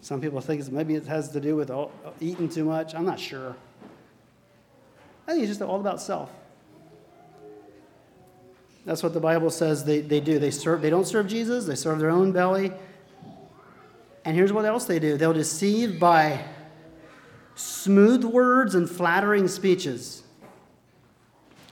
Some 0.00 0.20
people 0.20 0.40
think 0.40 0.68
maybe 0.72 0.96
it 0.96 1.06
has 1.06 1.30
to 1.30 1.38
do 1.38 1.54
with 1.54 1.70
eating 2.18 2.48
too 2.48 2.64
much. 2.64 2.92
I'm 2.92 3.04
not 3.04 3.20
sure. 3.20 3.54
I 5.28 5.32
think 5.32 5.44
it's 5.44 5.50
just 5.50 5.62
all 5.62 5.78
about 5.78 6.00
self. 6.00 6.28
That's 8.84 9.00
what 9.00 9.14
the 9.14 9.20
Bible 9.20 9.50
says 9.50 9.84
they, 9.84 10.00
they 10.00 10.18
do. 10.18 10.40
They, 10.40 10.50
serve, 10.50 10.82
they 10.82 10.90
don't 10.90 11.06
serve 11.06 11.28
Jesus, 11.28 11.66
they 11.66 11.76
serve 11.76 12.00
their 12.00 12.10
own 12.10 12.32
belly. 12.32 12.72
And 14.24 14.34
here's 14.34 14.52
what 14.52 14.64
else 14.64 14.86
they 14.86 14.98
do 14.98 15.16
they'll 15.16 15.32
deceive 15.32 16.00
by 16.00 16.42
smooth 17.58 18.24
words 18.24 18.74
and 18.74 18.88
flattering 18.88 19.48
speeches. 19.48 20.22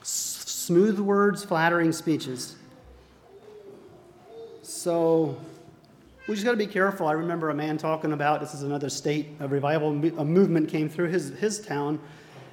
S- 0.01 0.45
smooth 0.47 0.99
words, 0.99 1.45
flattering 1.45 1.93
speeches. 1.93 2.57
So 4.63 5.39
we 6.27 6.35
just 6.35 6.45
got 6.45 6.51
to 6.53 6.57
be 6.57 6.67
careful. 6.67 7.07
I 7.07 7.13
remember 7.13 7.51
a 7.51 7.55
man 7.55 7.79
talking 7.79 8.13
about 8.13 8.41
this 8.41 8.53
is 8.53 8.63
another 8.63 8.89
state 8.89 9.29
of 9.39 9.53
revival. 9.53 9.91
A 10.19 10.25
movement 10.25 10.69
came 10.69 10.89
through 10.89 11.09
his, 11.09 11.31
his 11.39 11.61
town, 11.61 12.01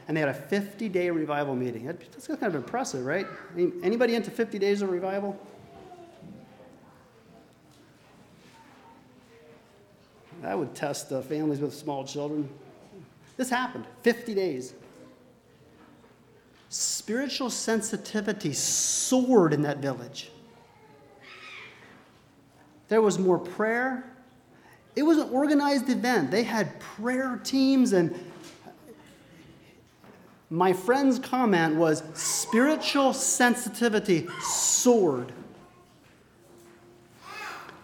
and 0.07 0.15
they 0.15 0.21
had 0.21 0.29
a 0.29 0.33
50 0.33 0.87
day 0.89 1.09
revival 1.09 1.55
meeting. 1.55 1.85
That's 1.87 2.27
kind 2.27 2.43
of 2.43 2.55
impressive, 2.55 3.03
right? 3.03 3.25
Anybody 3.81 4.13
into 4.13 4.29
50 4.29 4.59
days 4.59 4.83
of 4.83 4.89
revival? 4.89 5.39
That 10.43 10.59
would 10.59 10.75
test 10.75 11.09
the 11.09 11.21
families 11.23 11.61
with 11.61 11.73
small 11.73 12.05
children. 12.05 12.49
This 13.37 13.49
happened 13.49 13.85
50 14.01 14.35
days. 14.35 14.73
Spiritual 16.69 17.49
sensitivity 17.49 18.53
soared 18.53 19.53
in 19.53 19.61
that 19.63 19.77
village. 19.77 20.31
There 22.89 23.01
was 23.01 23.17
more 23.17 23.39
prayer. 23.39 24.11
It 24.95 25.03
was 25.03 25.17
an 25.17 25.29
organized 25.29 25.89
event. 25.89 26.29
They 26.29 26.43
had 26.43 26.79
prayer 26.79 27.39
teams, 27.43 27.93
and 27.93 28.13
my 30.49 30.73
friend's 30.73 31.17
comment 31.17 31.75
was 31.75 32.03
spiritual 32.13 33.13
sensitivity 33.13 34.27
soared. 34.41 35.31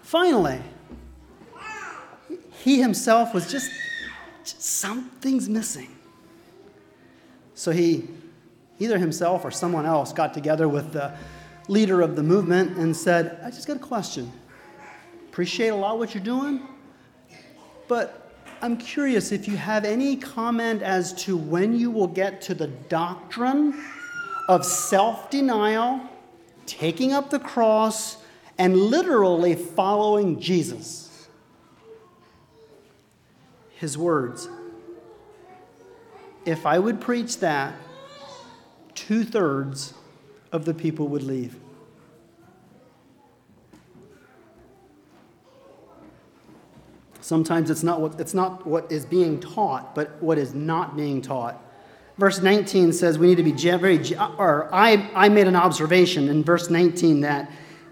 Finally, 0.04 0.62
he 2.64 2.80
himself 2.80 3.34
was 3.34 3.52
just, 3.52 3.72
something's 4.58 5.50
missing. 5.50 5.96
So 7.56 7.72
he, 7.72 8.08
either 8.80 8.98
himself 8.98 9.44
or 9.44 9.52
someone 9.52 9.86
else, 9.86 10.14
got 10.14 10.34
together 10.34 10.68
with 10.68 10.94
the 10.94 11.14
leader 11.68 12.02
of 12.02 12.16
the 12.16 12.24
movement 12.24 12.78
and 12.78 12.96
said, 12.96 13.40
I 13.44 13.52
just 13.52 13.68
got 13.68 13.78
a 13.78 13.80
question. 13.80 14.32
Appreciate 15.30 15.70
a 15.70 15.76
lot 15.76 16.00
what 16.00 16.14
you're 16.16 16.24
doing, 16.24 16.62
but 17.88 18.32
I'm 18.62 18.76
curious 18.78 19.32
if 19.32 19.48
you 19.48 19.56
have 19.56 19.86
any 19.86 20.16
comment 20.16 20.82
as 20.82 21.14
to 21.24 21.38
when 21.38 21.78
you 21.78 21.92
will 21.92 22.08
get 22.08 22.42
to 22.44 22.54
the 22.54 22.68
doctrine 22.68 23.82
of 24.48 24.66
self 24.66 25.30
denial, 25.30 26.02
taking 26.66 27.14
up 27.14 27.30
the 27.30 27.40
cross, 27.40 28.18
and 28.58 28.76
literally 28.76 29.56
following 29.56 30.40
Jesus 30.40 31.09
his 33.80 33.98
words. 33.98 34.50
If 36.46 36.66
I 36.66 36.80
would 36.80 37.00
preach 37.00 37.40
that, 37.40 37.76
two 38.94 39.24
thirds 39.24 39.94
of 40.52 40.66
the 40.66 40.74
people 40.74 41.08
would 41.08 41.24
leave. 41.24 41.56
Sometimes 47.22 47.70
it's 47.70 47.84
not, 47.84 48.02
what, 48.02 48.20
it's 48.20 48.34
not 48.34 48.66
what 48.66 48.92
is 48.92 49.06
being 49.06 49.40
taught, 49.40 49.96
but 49.96 50.22
what 50.22 50.38
is 50.38 50.54
not 50.54 50.98
being 50.98 51.22
taught. 51.22 51.62
Verse 52.18 52.42
19 52.42 52.92
says 52.92 53.18
we 53.18 53.28
need 53.28 53.38
to 53.38 53.44
be 53.44 53.54
very, 53.54 54.02
or 54.38 54.68
I, 54.74 55.10
I 55.16 55.30
made 55.30 55.48
an 55.48 55.56
observation 55.56 56.28
in 56.28 56.44
verse 56.44 56.70
19 56.70 57.22
that, 57.22 57.50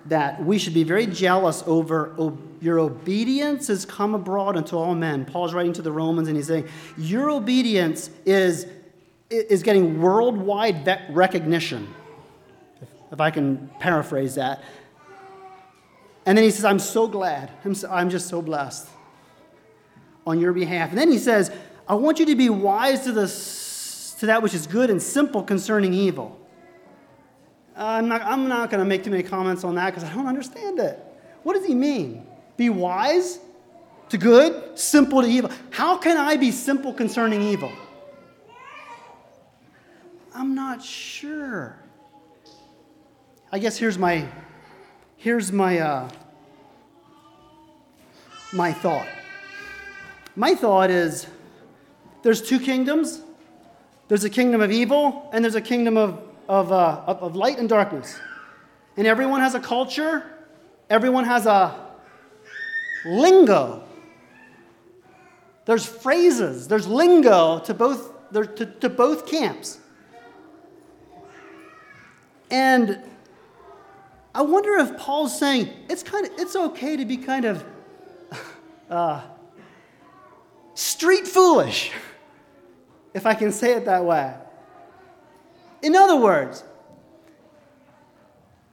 that 0.09 0.43
we 0.43 0.57
should 0.57 0.73
be 0.73 0.83
very 0.83 1.05
jealous 1.05 1.63
over 1.65 2.13
your 2.61 2.79
obedience 2.79 3.67
has 3.67 3.85
come 3.85 4.15
abroad 4.15 4.57
unto 4.57 4.77
all 4.77 4.95
men. 4.95 5.25
Paul's 5.25 5.53
writing 5.53 5.73
to 5.73 5.81
the 5.81 5.91
Romans 5.91 6.27
and 6.27 6.35
he's 6.35 6.47
saying, 6.47 6.67
Your 6.97 7.29
obedience 7.29 8.09
is, 8.25 8.67
is 9.29 9.63
getting 9.63 10.01
worldwide 10.01 10.87
recognition, 11.09 11.87
if 13.11 13.21
I 13.21 13.31
can 13.31 13.69
paraphrase 13.79 14.35
that. 14.35 14.63
And 16.25 16.37
then 16.37 16.43
he 16.43 16.51
says, 16.51 16.65
I'm 16.65 16.79
so 16.79 17.07
glad. 17.07 17.51
I'm, 17.63 17.75
so, 17.75 17.89
I'm 17.89 18.09
just 18.09 18.27
so 18.27 18.41
blessed 18.41 18.87
on 20.25 20.39
your 20.39 20.51
behalf. 20.51 20.89
And 20.89 20.97
then 20.97 21.09
he 21.09 21.17
says, 21.17 21.51
I 21.87 21.95
want 21.95 22.19
you 22.19 22.25
to 22.25 22.35
be 22.35 22.49
wise 22.49 23.01
to, 23.01 23.13
the, 23.13 23.27
to 24.19 24.25
that 24.25 24.41
which 24.41 24.53
is 24.53 24.67
good 24.67 24.89
and 24.89 25.01
simple 25.01 25.41
concerning 25.41 25.93
evil. 25.93 26.37
I'm 27.77 28.07
not, 28.07 28.21
I'm 28.23 28.47
not 28.47 28.71
going 28.71 28.79
to 28.79 28.85
make 28.85 29.03
too 29.03 29.11
many 29.11 29.23
comments 29.23 29.63
on 29.63 29.75
that 29.75 29.91
because 29.93 30.03
I 30.03 30.13
don't 30.13 30.27
understand 30.27 30.79
it. 30.79 30.99
What 31.43 31.53
does 31.53 31.65
he 31.65 31.75
mean? 31.75 32.25
Be 32.57 32.69
wise 32.69 33.39
to 34.09 34.17
good, 34.17 34.77
simple 34.77 35.21
to 35.21 35.27
evil. 35.27 35.51
How 35.69 35.97
can 35.97 36.17
I 36.17 36.37
be 36.37 36.51
simple 36.51 36.93
concerning 36.93 37.41
evil? 37.41 37.71
I'm 40.33 40.55
not 40.55 40.83
sure. 40.83 41.77
I 43.51 43.59
guess 43.59 43.77
here's 43.77 43.97
my 43.97 44.27
here's 45.15 45.51
my 45.51 45.79
uh, 45.79 46.09
my 48.53 48.73
thought. 48.73 49.07
My 50.35 50.53
thought 50.53 50.89
is 50.89 51.27
there's 52.23 52.41
two 52.41 52.59
kingdoms. 52.59 53.21
There's 54.07 54.23
a 54.23 54.29
kingdom 54.29 54.61
of 54.61 54.71
evil 54.71 55.29
and 55.33 55.43
there's 55.43 55.55
a 55.55 55.61
kingdom 55.61 55.97
of, 55.97 56.21
of, 56.47 56.71
uh, 56.71 57.03
of 57.07 57.35
light 57.35 57.59
and 57.59 57.67
darkness. 57.67 58.19
And 58.95 59.05
everyone 59.05 59.41
has 59.41 59.53
a 59.53 59.59
culture, 59.59 60.23
everyone 60.89 61.25
has 61.25 61.45
a 61.45 61.87
lingo. 63.05 63.83
There's 65.65 65.85
phrases, 65.85 66.67
there's 66.67 66.87
lingo 66.87 67.59
to 67.59 67.73
both, 67.73 68.11
to, 68.33 68.65
to 68.65 68.89
both 68.89 69.27
camps. 69.27 69.79
And 72.49 73.01
I 74.33 74.41
wonder 74.41 74.77
if 74.77 74.97
Paul's 74.97 75.37
saying 75.37 75.69
it's 75.89 76.03
kind 76.03 76.25
of 76.25 76.31
it's 76.37 76.55
okay 76.55 76.95
to 76.95 77.05
be 77.05 77.17
kind 77.17 77.43
of 77.43 77.65
uh, 78.89 79.21
street 80.73 81.27
foolish, 81.27 81.91
if 83.13 83.25
I 83.25 83.33
can 83.33 83.51
say 83.51 83.73
it 83.73 83.85
that 83.85 84.05
way. 84.05 84.33
In 85.81 85.95
other 85.95 86.15
words, 86.15 86.63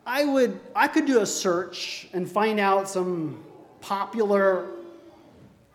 I 0.06 0.24
would 0.24 0.60
I 0.74 0.88
could 0.88 1.06
do 1.06 1.20
a 1.20 1.26
search 1.26 2.08
and 2.12 2.30
find 2.30 2.60
out 2.60 2.88
some 2.88 3.44
popular 3.80 4.70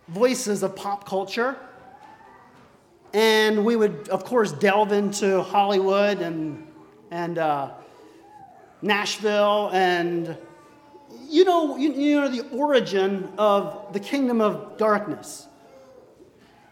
voices 0.10 0.64
of 0.64 0.76
pop 0.76 1.06
culture. 1.06 1.56
And 3.14 3.66
we 3.66 3.76
would, 3.76 4.10
of 4.10 4.24
course, 4.24 4.52
delve 4.52 4.92
into 4.92 5.42
Hollywood 5.42 6.20
and, 6.20 6.68
and 7.10 7.38
uh, 7.38 7.72
Nashville 8.82 9.70
and, 9.74 10.38
you 11.28 11.44
know, 11.44 11.78
you, 11.78 11.94
you 11.94 12.22
know, 12.22 12.30
the 12.30 12.48
origin 12.50 13.32
of 13.38 13.94
the 13.94 14.00
kingdom 14.00 14.42
of 14.42 14.78
darkness. 14.78 15.48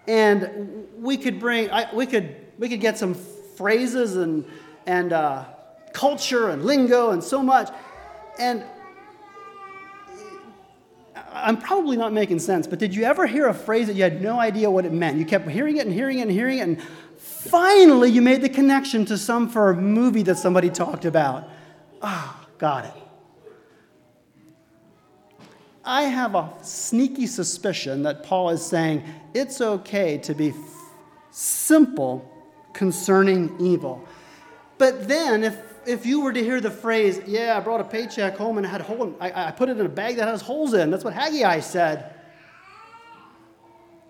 And 0.07 0.87
we 0.99 1.17
could 1.17 1.39
bring, 1.39 1.71
I, 1.71 1.93
we, 1.93 2.05
could, 2.05 2.35
we 2.59 2.69
could 2.69 2.81
get 2.81 2.97
some 2.97 3.15
phrases 3.57 4.15
and, 4.15 4.45
and 4.85 5.11
uh, 5.11 5.45
culture 5.93 6.49
and 6.49 6.63
lingo 6.63 7.09
and 7.09 7.23
so 7.23 7.41
much. 7.41 7.69
And 8.39 8.63
I'm 11.33 11.57
probably 11.57 11.97
not 11.97 12.13
making 12.13 12.39
sense, 12.39 12.67
but 12.67 12.79
did 12.79 12.95
you 12.95 13.03
ever 13.03 13.25
hear 13.25 13.47
a 13.47 13.53
phrase 13.53 13.87
that 13.87 13.95
you 13.95 14.03
had 14.03 14.21
no 14.21 14.39
idea 14.39 14.69
what 14.69 14.85
it 14.85 14.93
meant? 14.93 15.17
You 15.17 15.25
kept 15.25 15.49
hearing 15.49 15.77
it 15.77 15.85
and 15.85 15.93
hearing 15.93 16.19
it 16.19 16.23
and 16.23 16.31
hearing 16.31 16.59
it, 16.59 16.61
and 16.61 16.81
finally 17.17 18.09
you 18.09 18.21
made 18.21 18.41
the 18.41 18.49
connection 18.49 19.05
to 19.05 19.17
some 19.17 19.49
for 19.49 19.71
a 19.71 19.75
movie 19.75 20.23
that 20.23 20.37
somebody 20.37 20.69
talked 20.69 21.05
about. 21.05 21.49
Ah, 22.01 22.39
oh, 22.39 22.47
got 22.57 22.85
it. 22.85 22.93
I 25.83 26.03
have 26.03 26.35
a 26.35 26.51
sneaky 26.61 27.27
suspicion 27.27 28.03
that 28.03 28.23
Paul 28.23 28.49
is 28.49 28.63
saying 28.63 29.03
it's 29.33 29.61
okay 29.61 30.17
to 30.19 30.33
be 30.33 30.49
f- 30.49 30.55
simple 31.31 32.36
concerning 32.77 33.53
evil. 33.59 34.07
But 34.77 35.07
then, 35.07 35.43
if 35.43 35.57
if 35.87 36.05
you 36.05 36.19
were 36.21 36.33
to 36.33 36.43
hear 36.43 36.59
the 36.59 36.69
phrase, 36.69 37.21
yeah, 37.25 37.57
I 37.57 37.61
brought 37.61 37.79
a 37.79 37.85
paycheck 37.85 38.35
home 38.35 38.57
and 38.57 38.67
had 38.67 38.81
hole, 38.81 39.15
I, 39.21 39.47
I 39.47 39.51
put 39.51 39.69
it 39.69 39.79
in 39.79 39.85
a 39.85 39.89
bag 39.89 40.17
that 40.17 40.27
has 40.27 40.41
holes 40.41 40.73
in. 40.73 40.91
That's 40.91 41.03
what 41.03 41.13
Haggai 41.13 41.61
said. 41.61 42.13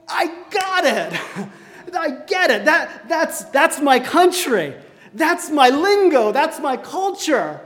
I 0.09 0.25
got 0.49 0.85
it. 0.85 1.49
I 1.95 2.09
get 2.25 2.49
it. 2.49 2.65
That, 2.65 3.07
that's, 3.07 3.43
that's 3.45 3.79
my 3.79 3.99
country. 3.99 4.75
That's 5.13 5.49
my 5.51 5.69
lingo. 5.69 6.31
That's 6.31 6.59
my 6.59 6.77
culture. 6.77 7.61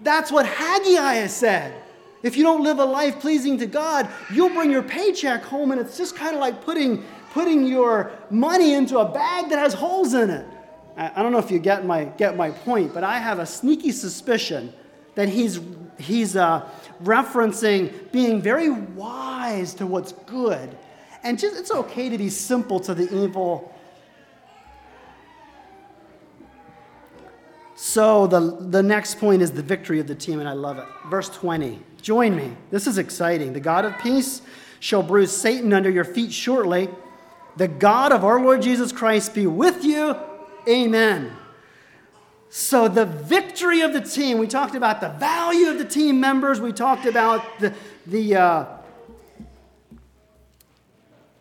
That's 0.00 0.32
what 0.32 0.44
Haggai 0.44 1.14
has 1.14 1.34
said. 1.34 1.80
If 2.22 2.36
you 2.36 2.42
don't 2.42 2.64
live 2.64 2.80
a 2.80 2.84
life 2.84 3.20
pleasing 3.20 3.58
to 3.58 3.66
God, 3.66 4.08
you'll 4.32 4.50
bring 4.50 4.70
your 4.70 4.82
paycheck 4.82 5.42
home 5.44 5.70
and 5.70 5.80
it's 5.80 5.96
just 5.96 6.16
kind 6.16 6.34
of 6.34 6.40
like 6.40 6.62
putting, 6.64 7.04
putting 7.32 7.66
your 7.66 8.12
money 8.30 8.74
into 8.74 8.98
a 8.98 9.04
bag 9.10 9.50
that 9.50 9.58
has 9.58 9.74
holes 9.74 10.14
in 10.14 10.30
it. 10.30 10.46
I, 10.96 11.22
don't 11.22 11.30
know 11.30 11.38
if 11.38 11.50
you 11.50 11.60
get 11.60 11.84
my, 11.84 12.04
get 12.04 12.36
my 12.36 12.50
point, 12.50 12.92
but 12.92 13.04
I 13.04 13.18
have 13.18 13.38
a 13.38 13.46
sneaky 13.46 13.92
suspicion 13.92 14.72
that 15.14 15.28
he's, 15.28 15.60
he's 15.98 16.34
uh, 16.34 16.68
referencing 17.02 18.10
being 18.10 18.42
very 18.42 18.70
wise 18.70 19.74
to 19.74 19.86
what's 19.86 20.12
good. 20.12 20.76
And 21.22 21.38
just, 21.38 21.56
it's 21.56 21.70
okay 21.70 22.08
to 22.08 22.18
be 22.18 22.30
simple 22.30 22.80
to 22.80 22.94
the 22.94 23.24
evil 23.24 23.72
So 27.80 28.26
the, 28.26 28.40
the 28.40 28.82
next 28.82 29.20
point 29.20 29.40
is 29.40 29.52
the 29.52 29.62
victory 29.62 30.00
of 30.00 30.08
the 30.08 30.14
team, 30.16 30.40
and 30.40 30.48
I 30.48 30.52
love 30.52 30.78
it. 30.78 30.84
Verse 31.06 31.28
20. 31.28 31.80
Join 32.02 32.34
me. 32.34 32.56
This 32.72 32.88
is 32.88 32.98
exciting. 32.98 33.52
The 33.52 33.60
God 33.60 33.84
of 33.84 33.96
peace 33.98 34.42
shall 34.80 35.04
bruise 35.04 35.30
Satan 35.30 35.72
under 35.72 35.88
your 35.88 36.02
feet 36.02 36.32
shortly. 36.32 36.88
The 37.58 37.66
God 37.68 38.12
of 38.12 38.24
our 38.24 38.40
Lord 38.40 38.62
Jesus 38.62 38.92
Christ 38.92 39.34
be 39.34 39.48
with 39.48 39.84
you. 39.84 40.16
Amen. 40.68 41.32
So, 42.50 42.86
the 42.86 43.04
victory 43.04 43.80
of 43.80 43.92
the 43.92 44.00
team, 44.00 44.38
we 44.38 44.46
talked 44.46 44.76
about 44.76 45.00
the 45.00 45.08
value 45.08 45.68
of 45.68 45.76
the 45.76 45.84
team 45.84 46.20
members, 46.20 46.60
we 46.60 46.72
talked 46.72 47.04
about 47.04 47.42
the, 47.58 47.74
the 48.06 48.36
uh, 48.36 48.64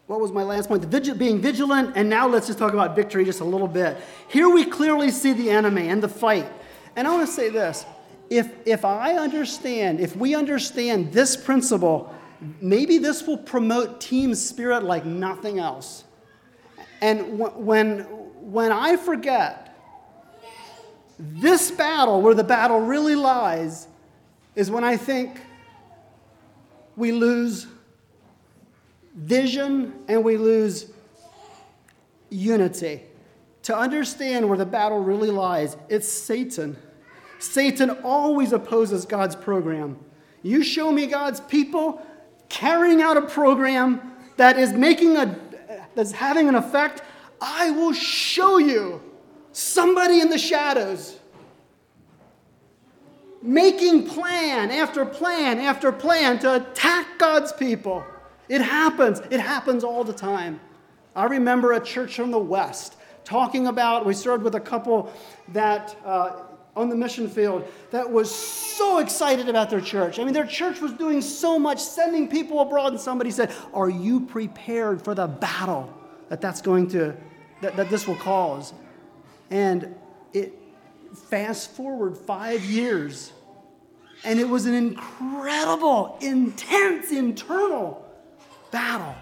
what 0.08 0.19
was 0.19 0.32
my 0.32 0.41
last 0.41 0.69
point? 0.69 0.82
The 0.82 0.88
vigil, 0.88 1.15
being 1.15 1.39
vigilant, 1.39 1.93
and 1.95 2.10
now 2.10 2.27
let's 2.27 2.47
just 2.47 2.58
talk 2.58 2.73
about 2.73 2.95
victory 2.95 3.23
just 3.23 3.41
a 3.41 3.45
little 3.45 3.67
bit. 3.67 3.97
Here 4.27 4.49
we 4.49 4.65
clearly 4.65 5.12
see 5.12 5.34
the 5.34 5.51
enemy 5.51 5.88
and 5.88 6.01
the 6.01 6.10
fight. 6.10 6.51
And 6.95 7.08
I 7.08 7.13
want 7.13 7.27
to 7.27 7.32
say 7.32 7.49
this 7.49 7.86
if, 8.32 8.51
if 8.65 8.84
I 8.84 9.17
understand, 9.17 9.99
if 9.99 10.15
we 10.15 10.34
understand 10.34 11.13
this 11.13 11.38
principle, 11.38 12.12
maybe 12.60 12.97
this 12.97 13.27
will 13.27 13.38
promote 13.38 14.01
team 14.01 14.34
spirit 14.34 14.84
like 14.84 15.06
nothing 15.06 15.60
else. 15.60 16.06
And 17.01 17.39
when, 17.39 17.99
when 17.99 18.71
I 18.71 18.97
forget 18.97 19.75
this 21.19 21.71
battle, 21.71 22.21
where 22.21 22.33
the 22.33 22.43
battle 22.43 22.79
really 22.79 23.15
lies, 23.15 23.88
is 24.55 24.71
when 24.71 24.83
I 24.83 24.97
think 24.97 25.41
we 26.95 27.12
lose 27.12 27.67
vision 29.15 29.93
and 30.07 30.23
we 30.23 30.38
lose 30.38 30.91
unity. 32.29 33.03
To 33.63 33.77
understand 33.77 34.47
where 34.47 34.57
the 34.57 34.65
battle 34.65 34.99
really 34.99 35.29
lies, 35.29 35.75
it's 35.89 36.07
Satan. 36.07 36.77
Satan 37.39 37.89
always 38.03 38.53
opposes 38.53 39.05
God's 39.05 39.36
program. 39.36 39.99
You 40.41 40.63
show 40.63 40.91
me 40.91 41.07
God's 41.07 41.39
people 41.41 42.01
carrying 42.49 43.01
out 43.01 43.17
a 43.17 43.23
program 43.23 44.13
that 44.38 44.57
is 44.57 44.71
making 44.71 45.17
a 45.17 45.25
that's 45.97 46.12
having 46.12 46.47
an 46.47 46.55
effect, 46.55 47.01
I 47.41 47.71
will 47.71 47.91
show 47.91 48.60
you 48.60 49.01
somebody 49.51 50.21
in 50.21 50.29
the 50.29 50.38
shadows 50.38 51.19
making 53.41 54.07
plan 54.07 54.69
after 54.71 55.05
plan 55.05 55.60
after 55.60 55.91
plan 55.91 56.38
to 56.39 56.55
attack 56.55 57.17
God's 57.17 57.51
people. 57.51 58.05
It 58.47 58.62
happens. 58.62 59.19
It 59.31 59.39
happens 59.39 59.83
all 59.83 60.03
the 60.03 60.13
time. 60.13 60.60
I 61.15 61.25
remember 61.25 61.73
a 61.73 61.79
church 61.79 62.15
from 62.15 62.31
the 62.31 62.39
West 62.39 62.95
talking 63.23 63.67
about, 63.67 64.05
we 64.05 64.13
started 64.13 64.43
with 64.43 64.55
a 64.55 64.60
couple 64.60 65.12
that 65.49 65.95
uh, 66.05 66.43
on 66.77 66.89
the 66.89 66.95
mission 66.95 67.27
field 67.27 67.67
that 67.91 68.09
was 68.09 68.33
so 68.33 68.99
excited 68.99 69.49
about 69.49 69.69
their 69.69 69.81
church. 69.81 70.19
I 70.19 70.23
mean, 70.23 70.33
their 70.33 70.45
church 70.45 70.79
was 70.79 70.93
doing 70.93 71.21
so 71.21 71.57
much, 71.57 71.79
sending 71.79 72.29
people 72.29 72.61
abroad, 72.61 72.93
and 72.93 73.01
somebody 73.01 73.31
said, 73.31 73.51
Are 73.73 73.89
you 73.89 74.21
prepared 74.21 75.01
for 75.01 75.15
the 75.15 75.27
battle 75.27 75.93
that 76.29 76.39
that's 76.39 76.61
going 76.61 76.87
to, 76.89 77.17
that, 77.61 77.75
that 77.75 77.89
this 77.89 78.07
will 78.07 78.15
cause? 78.15 78.73
And 79.49 79.95
it, 80.33 80.53
fast 81.29 81.71
forward 81.71 82.17
five 82.17 82.63
years, 82.63 83.33
and 84.23 84.39
it 84.39 84.47
was 84.47 84.65
an 84.65 84.73
incredible, 84.73 86.17
intense 86.21 87.11
internal 87.11 88.05
battle. 88.71 89.15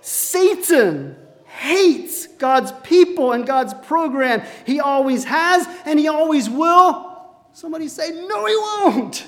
Satan 0.00 1.16
hates 1.54 2.26
God's 2.26 2.72
people 2.82 3.32
and 3.32 3.46
God's 3.46 3.74
program. 3.74 4.42
He 4.66 4.80
always 4.80 5.24
has 5.24 5.66
and 5.86 5.98
he 5.98 6.08
always 6.08 6.50
will. 6.50 7.12
Somebody 7.52 7.88
say, 7.88 8.10
No, 8.10 8.46
he 8.46 8.56
won't. 8.56 9.26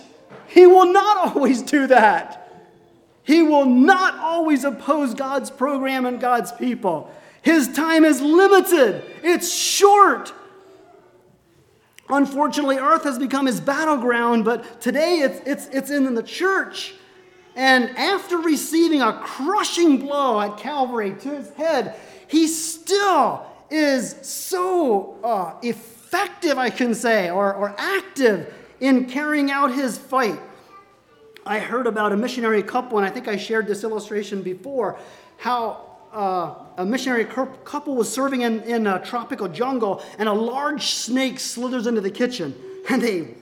He 0.49 0.67
will 0.67 0.93
not 0.93 1.35
always 1.35 1.63
do 1.63 1.87
that. 1.87 2.43
He 3.23 3.43
will 3.43 3.67
not 3.67 4.15
always 4.19 4.65
oppose 4.65 5.15
God's 5.15 5.51
program 5.51 6.07
and 6.07 6.21
God's 6.21 6.53
people. 6.53 7.11
His 7.43 7.73
time 7.73 8.05
is 8.05 8.21
limited, 8.21 9.05
it's 9.23 9.53
short. 9.53 10.33
Unfortunately, 12.09 12.77
earth 12.77 13.03
has 13.03 13.19
become 13.19 13.47
his 13.47 13.61
battleground, 13.61 14.45
but 14.45 14.81
today 14.81 15.17
it's, 15.17 15.41
it's, 15.45 15.67
it's 15.75 15.91
in 15.91 16.15
the 16.15 16.23
church. 16.23 16.95
And 17.57 17.91
after 17.97 18.37
receiving 18.37 19.03
a 19.03 19.15
crushing 19.25 19.99
blow 19.99 20.41
at 20.41 20.59
Calvary 20.59 21.17
to 21.21 21.31
his 21.31 21.51
head, 21.55 21.97
he 22.29 22.47
still 22.47 23.47
is 23.71 24.17
so 24.23 25.19
uh, 25.23 25.55
effective, 25.63 26.59
I 26.59 26.71
can 26.71 26.95
say, 26.95 27.31
or, 27.31 27.55
or 27.55 27.75
active 27.79 28.53
in 28.81 29.07
carrying 29.07 29.51
out 29.51 29.75
his 29.75 29.99
fight. 29.99 30.39
I 31.45 31.59
heard 31.59 31.87
about 31.87 32.13
a 32.13 32.17
missionary 32.17 32.63
couple, 32.63 32.99
and 32.99 33.07
I 33.07 33.11
think 33.11 33.29
I 33.29 33.37
shared 33.37 33.67
this 33.67 33.85
illustration 33.85 34.43
before, 34.43 34.99
how 35.39 35.85
uh, 36.13 36.55
a 36.79 36.85
missionary 36.85 37.25
couple 37.25 37.95
was 37.95 38.13
serving 38.13 38.43
in, 38.43 38.63
in 38.63 38.87
a 38.87 39.05
tropical 39.05 39.49
jungle, 39.49 40.03
and 40.19 40.29
a 40.29 40.33
large 40.33 40.87
snake 40.87 41.39
slithers 41.39 41.87
into 41.87 42.01
the 42.01 42.11
kitchen. 42.11 42.55
And 42.89 43.03
they 43.03 43.35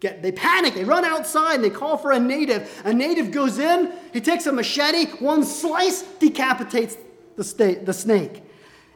Get, 0.00 0.22
they 0.22 0.30
panic, 0.30 0.74
they 0.74 0.84
run 0.84 1.04
outside, 1.04 1.56
and 1.56 1.64
they 1.64 1.70
call 1.70 1.96
for 1.96 2.12
a 2.12 2.20
native. 2.20 2.70
A 2.84 2.92
native 2.92 3.32
goes 3.32 3.58
in, 3.58 3.92
he 4.12 4.20
takes 4.20 4.46
a 4.46 4.52
machete, 4.52 5.06
one 5.18 5.42
slice 5.42 6.02
decapitates 6.20 6.96
the, 7.38 7.44
sta- 7.44 7.82
the 7.82 7.94
snake. 7.94 8.42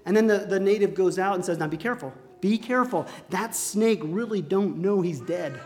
And 0.05 0.14
then 0.14 0.26
the, 0.26 0.40
the 0.40 0.61
native 0.61 0.94
goes 0.94 1.18
out 1.18 1.37
and 1.37 1.44
says, 1.44 1.57
Now 1.57 1.68
be 1.68 1.78
careful, 1.78 2.12
be 2.42 2.59
careful. 2.59 3.07
That 3.31 3.55
snake 3.55 4.00
really 4.02 4.42
don't 4.42 4.76
know 4.76 5.00
he's 5.00 5.20
dead. 5.20 5.59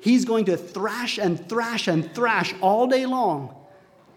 He's 0.00 0.24
going 0.24 0.44
to 0.44 0.56
thrash 0.56 1.18
and 1.18 1.44
thrash 1.48 1.88
and 1.88 2.14
thrash 2.14 2.54
all 2.62 2.86
day 2.86 3.06
long 3.06 3.56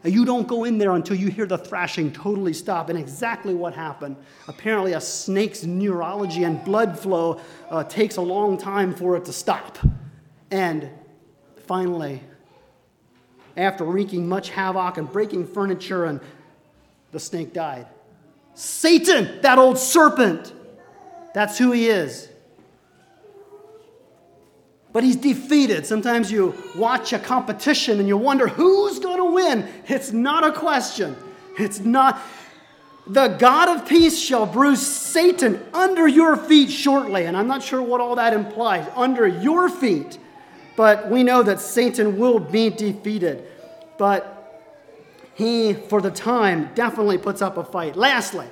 you 0.06 0.26
don't 0.26 0.48
go 0.48 0.66
in 0.66 0.78
there 0.78 0.92
until 0.92 1.16
you 1.16 1.30
hear 1.30 1.46
the 1.46 1.58
thrashing 1.58 2.12
totally 2.12 2.54
stop. 2.54 2.90
And 2.90 3.00
exactly 3.00 3.54
what 3.54 3.74
happened. 3.74 4.18
Apparently, 4.48 4.94
a 4.94 5.02
snake's 5.02 5.64
neurology 5.64 6.44
and 6.44 6.64
blood 6.66 7.00
flow 7.00 7.40
uh, 7.70 7.84
takes 7.86 8.18
a 8.18 8.22
long 8.22 8.58
time 8.58 8.94
for 8.94 9.16
it 9.16 9.26
to 9.26 9.34
stop. 9.34 9.78
And 10.52 10.90
finally, 11.68 12.22
after 13.56 13.86
wreaking 13.86 14.28
much 14.28 14.50
havoc 14.50 14.98
and 14.98 15.10
breaking 15.10 15.48
furniture, 15.48 16.06
and 16.06 16.20
the 17.14 17.20
snake 17.20 17.54
died. 17.54 17.88
Satan, 18.54 19.42
that 19.42 19.58
old 19.58 19.78
serpent, 19.78 20.52
that's 21.34 21.58
who 21.58 21.72
he 21.72 21.88
is 21.88 22.28
but 24.94 25.04
he's 25.04 25.16
defeated. 25.16 25.86
Sometimes 25.88 26.32
you 26.32 26.54
watch 26.78 27.12
a 27.14 27.20
competition 27.20 28.00
and 28.00 28.08
you 28.08 28.16
wonder 28.16 28.48
who's 28.48 29.00
going 29.00 29.18
to 29.18 29.26
win. 29.26 29.68
It's 29.88 30.12
not 30.12 30.46
a 30.46 30.52
question. 30.52 31.18
It's 31.58 31.80
not. 31.80 32.22
The 33.08 33.30
God 33.30 33.70
of 33.70 33.88
peace 33.88 34.18
shall 34.18 34.46
bruise 34.46 34.86
Satan 34.86 35.62
under 35.74 36.08
your 36.08 36.38
feet 36.38 36.70
shortly. 36.70 37.26
And 37.26 37.36
I'm 37.36 37.48
not 37.48 37.64
sure 37.64 37.82
what 37.82 38.00
all 38.00 38.16
that 38.16 38.34
implies 38.34 38.88
under 38.96 39.28
your 39.28 39.68
feet. 39.68 40.20
But 40.78 41.10
we 41.10 41.24
know 41.24 41.44
that 41.44 41.60
Satan 41.60 42.18
will 42.18 42.40
be 42.40 42.70
defeated. 42.70 43.46
But 43.98 44.43
he, 45.36 45.74
for 45.74 46.02
the 46.02 46.12
time, 46.12 46.70
definitely 46.76 47.18
puts 47.18 47.42
up 47.42 47.58
a 47.58 47.64
fight. 47.64 47.96
Lastly, 47.96 48.48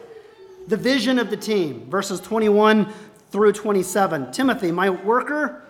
the 0.67 0.77
vision 0.77 1.19
of 1.19 1.29
the 1.29 1.37
team, 1.37 1.89
verses 1.89 2.19
21 2.19 2.91
through 3.29 3.53
27. 3.53 4.31
Timothy, 4.31 4.71
my 4.71 4.89
worker, 4.89 5.63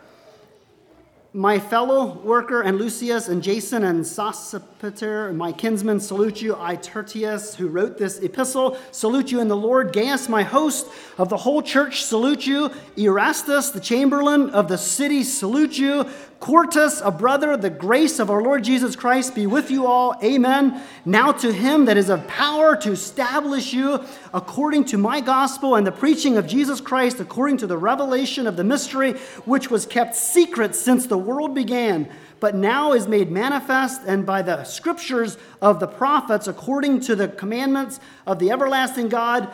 my 1.34 1.60
fellow 1.60 2.20
worker 2.20 2.62
and 2.62 2.78
Lucius 2.78 3.30
and 3.30 3.42
Jason 3.42 3.86
and 3.86 4.04
Sosipater, 4.04 5.34
my 5.34 5.54
kinsmen, 5.54 6.02
salute 6.02 6.42
you. 6.42 6.58
I, 6.60 6.76
Tertius, 6.76 7.56
who 7.56 7.70
wrote 7.70 7.98
this 7.98 8.20
epistle, 8.20 8.78
salute 8.92 9.32
you 9.32 9.40
in 9.40 9.48
the 9.48 9.56
Lord. 9.56 9.94
Gaius, 9.94 10.28
my 10.28 10.44
host 10.44 10.88
of 11.18 11.30
the 11.30 11.38
whole 11.38 11.62
church, 11.62 12.04
salute 12.04 12.46
you. 12.46 12.70
Erastus, 12.98 13.70
the 13.70 13.80
chamberlain 13.80 14.50
of 14.50 14.68
the 14.68 14.78
city, 14.78 15.24
salute 15.24 15.78
you. 15.78 16.06
Quartus, 16.42 17.02
a 17.02 17.12
brother, 17.12 17.56
the 17.56 17.70
grace 17.70 18.18
of 18.18 18.32
our 18.32 18.42
Lord 18.42 18.64
Jesus 18.64 18.96
Christ 18.96 19.36
be 19.36 19.46
with 19.46 19.70
you 19.70 19.86
all. 19.86 20.16
Amen. 20.24 20.82
Now 21.06 21.32
to 21.34 21.54
him 21.54 21.86
that 21.86 21.98
is 21.98 22.10
of 22.10 22.28
power 22.28 22.76
to 22.78 22.92
establish 22.92 23.74
you 23.74 24.04
according 24.34 24.86
to 24.86 24.98
my 24.98 25.22
gospel 25.22 25.76
and 25.76 25.86
the 25.86 25.92
preaching 25.92 26.38
of 26.38 26.48
Jesus 26.48 26.82
Christ, 26.82 27.20
according 27.20 27.58
to 27.58 27.68
the 27.68 27.78
revelation 27.78 28.48
of 28.48 28.58
the 28.58 28.64
mystery 28.64 29.14
which 29.46 29.70
was 29.70 29.86
kept 29.86 30.16
secret 30.16 30.74
since 30.74 31.06
the 31.06 31.18
world 31.18 31.54
began, 31.54 32.10
but 32.40 32.56
now 32.56 32.94
is 32.94 33.08
made 33.08 33.30
manifest, 33.30 34.02
and 34.08 34.26
by 34.26 34.42
the 34.42 34.64
scriptures 34.64 35.38
of 35.62 35.80
the 35.80 35.88
prophets, 35.88 36.48
according 36.48 37.02
to 37.02 37.16
the 37.16 37.28
commandments 37.28 38.00
of 38.26 38.40
the 38.40 38.50
everlasting 38.50 39.10
God 39.10 39.48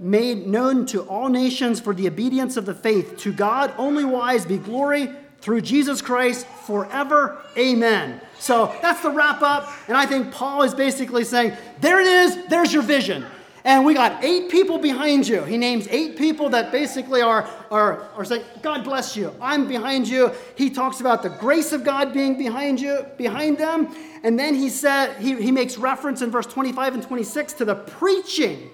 made 0.00 0.48
known 0.48 0.86
to 0.86 1.02
all 1.02 1.28
nations 1.28 1.78
for 1.78 1.94
the 1.94 2.08
obedience 2.08 2.56
of 2.56 2.66
the 2.66 2.74
faith. 2.74 3.16
To 3.18 3.32
God 3.32 3.72
only 3.78 4.04
wise 4.04 4.44
be 4.44 4.58
glory 4.58 5.08
through 5.42 5.60
Jesus 5.60 6.00
Christ 6.00 6.46
forever. 6.46 7.42
Amen. 7.58 8.20
So 8.38 8.74
that's 8.80 9.02
the 9.02 9.10
wrap 9.10 9.42
up. 9.42 9.68
And 9.88 9.96
I 9.96 10.06
think 10.06 10.32
Paul 10.32 10.62
is 10.62 10.72
basically 10.72 11.24
saying, 11.24 11.56
there 11.80 12.00
it 12.00 12.06
is, 12.06 12.46
there's 12.46 12.72
your 12.72 12.82
vision. 12.82 13.26
And 13.64 13.84
we 13.84 13.94
got 13.94 14.24
eight 14.24 14.50
people 14.50 14.78
behind 14.78 15.28
you. 15.28 15.42
He 15.42 15.56
names 15.56 15.86
eight 15.88 16.16
people 16.16 16.48
that 16.50 16.72
basically 16.72 17.22
are, 17.22 17.48
are, 17.70 18.08
are 18.16 18.24
saying, 18.24 18.42
God 18.60 18.82
bless 18.82 19.16
you. 19.16 19.32
I'm 19.40 19.68
behind 19.68 20.08
you. 20.08 20.32
He 20.56 20.70
talks 20.70 21.00
about 21.00 21.22
the 21.22 21.28
grace 21.28 21.72
of 21.72 21.84
God 21.84 22.12
being 22.12 22.36
behind 22.36 22.80
you, 22.80 23.06
behind 23.16 23.58
them. 23.58 23.94
And 24.24 24.38
then 24.38 24.54
he 24.54 24.68
said, 24.68 25.16
he, 25.18 25.40
he 25.40 25.52
makes 25.52 25.76
reference 25.76 26.22
in 26.22 26.30
verse 26.30 26.46
25 26.46 26.94
and 26.94 27.02
26 27.04 27.52
to 27.54 27.64
the 27.64 27.76
preaching, 27.76 28.68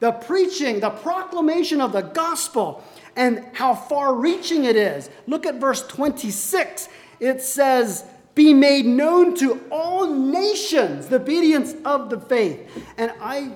the 0.00 0.12
preaching, 0.12 0.80
the 0.80 0.90
proclamation 0.90 1.82
of 1.82 1.92
the 1.92 2.02
gospel 2.02 2.82
and 3.16 3.44
how 3.54 3.74
far 3.74 4.14
reaching 4.14 4.64
it 4.64 4.76
is. 4.76 5.10
Look 5.26 5.46
at 5.46 5.56
verse 5.56 5.86
26. 5.86 6.88
It 7.18 7.42
says, 7.42 8.04
Be 8.34 8.52
made 8.52 8.86
known 8.86 9.34
to 9.36 9.60
all 9.70 10.12
nations 10.12 11.08
the 11.08 11.16
obedience 11.16 11.74
of 11.84 12.10
the 12.10 12.20
faith. 12.20 12.70
And 12.98 13.12
I, 13.20 13.52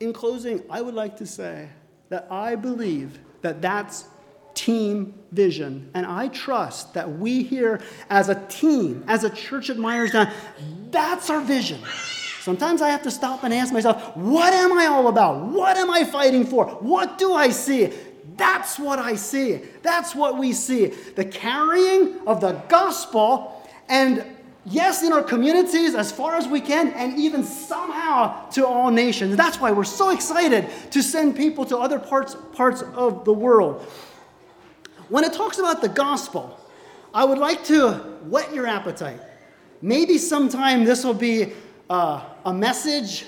in 0.00 0.12
closing, 0.12 0.62
I 0.70 0.80
would 0.80 0.94
like 0.94 1.18
to 1.18 1.26
say 1.26 1.68
that 2.08 2.26
I 2.30 2.56
believe 2.56 3.18
that 3.42 3.60
that's 3.60 4.06
team 4.54 5.14
vision. 5.32 5.90
And 5.94 6.06
I 6.06 6.28
trust 6.28 6.94
that 6.94 7.18
we 7.18 7.42
here 7.42 7.80
as 8.08 8.28
a 8.28 8.46
team, 8.46 9.04
as 9.06 9.24
a 9.24 9.30
church 9.30 9.68
at 9.68 9.76
Myerstown, 9.76 10.32
that's 10.90 11.28
our 11.28 11.40
vision. 11.40 11.80
Sometimes 12.40 12.82
I 12.82 12.90
have 12.90 13.02
to 13.02 13.10
stop 13.10 13.42
and 13.42 13.52
ask 13.52 13.72
myself, 13.72 14.16
what 14.16 14.52
am 14.52 14.72
I 14.72 14.86
all 14.86 15.08
about? 15.08 15.46
What 15.46 15.76
am 15.76 15.90
I 15.90 16.04
fighting 16.04 16.44
for? 16.44 16.66
What 16.66 17.18
do 17.18 17.32
I 17.32 17.48
see? 17.48 17.92
That's 18.36 18.78
what 18.78 18.98
I 18.98 19.16
see. 19.16 19.60
That's 19.82 20.14
what 20.14 20.38
we 20.38 20.52
see. 20.52 20.86
The 20.86 21.24
carrying 21.24 22.18
of 22.26 22.40
the 22.40 22.52
gospel, 22.68 23.62
and 23.88 24.24
yes, 24.66 25.02
in 25.02 25.12
our 25.12 25.22
communities 25.22 25.94
as 25.94 26.10
far 26.10 26.36
as 26.36 26.48
we 26.48 26.60
can, 26.60 26.88
and 26.94 27.18
even 27.18 27.44
somehow 27.44 28.48
to 28.50 28.66
all 28.66 28.90
nations. 28.90 29.36
That's 29.36 29.60
why 29.60 29.70
we're 29.70 29.84
so 29.84 30.10
excited 30.10 30.68
to 30.90 31.02
send 31.02 31.36
people 31.36 31.64
to 31.66 31.78
other 31.78 31.98
parts, 31.98 32.36
parts 32.52 32.82
of 32.82 33.24
the 33.24 33.32
world. 33.32 33.82
When 35.08 35.22
it 35.22 35.32
talks 35.32 35.58
about 35.58 35.80
the 35.80 35.88
gospel, 35.88 36.58
I 37.12 37.24
would 37.24 37.38
like 37.38 37.64
to 37.66 37.92
whet 38.24 38.52
your 38.52 38.66
appetite. 38.66 39.20
Maybe 39.82 40.18
sometime 40.18 40.84
this 40.84 41.04
will 41.04 41.14
be 41.14 41.52
uh, 41.90 42.24
a 42.44 42.52
message. 42.52 43.26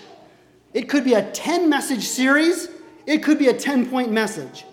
It 0.72 0.88
could 0.88 1.04
be 1.04 1.14
a 1.14 1.30
10 1.30 1.68
message 1.68 2.04
series. 2.04 2.68
It 3.06 3.22
could 3.22 3.38
be 3.38 3.48
a 3.48 3.52
10 3.54 3.88
point 3.90 4.10
message. 4.10 4.64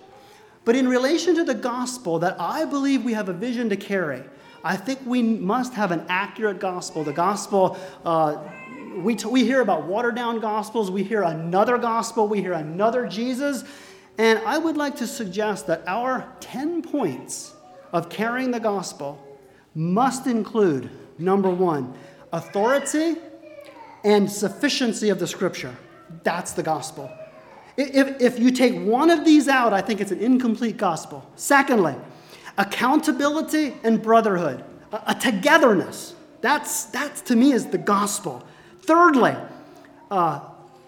But 0.66 0.76
in 0.76 0.88
relation 0.88 1.36
to 1.36 1.44
the 1.44 1.54
gospel 1.54 2.20
that 2.20 2.40
I 2.40 2.66
believe 2.66 3.04
we 3.04 3.14
have 3.14 3.30
a 3.30 3.34
vision 3.34 3.70
to 3.70 3.76
carry, 3.76 4.24
I 4.64 4.78
think 4.78 5.00
we 5.06 5.22
must 5.22 5.74
have 5.74 5.92
an 5.92 6.06
accurate 6.08 6.60
gospel. 6.60 7.04
The 7.04 7.12
gospel, 7.12 7.78
uh, 8.06 8.38
we, 8.96 9.16
t- 9.16 9.28
we 9.28 9.44
hear 9.44 9.60
about 9.62 9.86
watered 9.86 10.16
down 10.16 10.40
gospels, 10.40 10.90
we 10.90 11.04
hear 11.04 11.24
another 11.24 11.78
gospel, 11.78 12.28
we 12.30 12.40
hear 12.40 12.54
another 12.54 13.06
Jesus. 13.06 13.66
And 14.18 14.40
I 14.46 14.58
would 14.58 14.78
like 14.78 14.96
to 14.98 15.08
suggest 15.08 15.68
that 15.68 15.84
our 15.86 16.32
10 16.40 16.82
points 16.82 17.54
of 17.92 18.10
carrying 18.10 18.52
the 18.52 18.60
gospel 18.60 19.22
must 19.76 20.28
include 20.28 20.90
number 21.18 21.50
one, 21.50 21.94
authority 22.32 23.16
and 24.04 24.32
sufficiency 24.32 25.10
of 25.10 25.20
the 25.20 25.28
scripture. 25.28 25.76
That's 26.24 26.54
the 26.54 26.64
gospel. 26.64 27.12
If, 27.76 28.22
if 28.22 28.40
you 28.40 28.52
take 28.52 28.76
one 28.76 29.10
of 29.10 29.26
these 29.26 29.48
out, 29.48 29.74
I 29.74 29.82
think 29.82 30.00
it's 30.00 30.12
an 30.12 30.20
incomplete 30.20 30.78
gospel. 30.78 31.28
Secondly, 31.36 31.96
accountability 32.58 33.74
and 33.84 34.02
brotherhood, 34.02 34.64
a, 34.92 35.02
a 35.08 35.16
togetherness. 35.16 36.16
That's, 36.42 36.86
that 36.86 37.16
to 37.26 37.36
me 37.36 37.52
is 37.52 37.68
the 37.68 37.78
gospel. 37.78 38.46
Thirdly, 38.82 39.36
uh, 40.12 40.42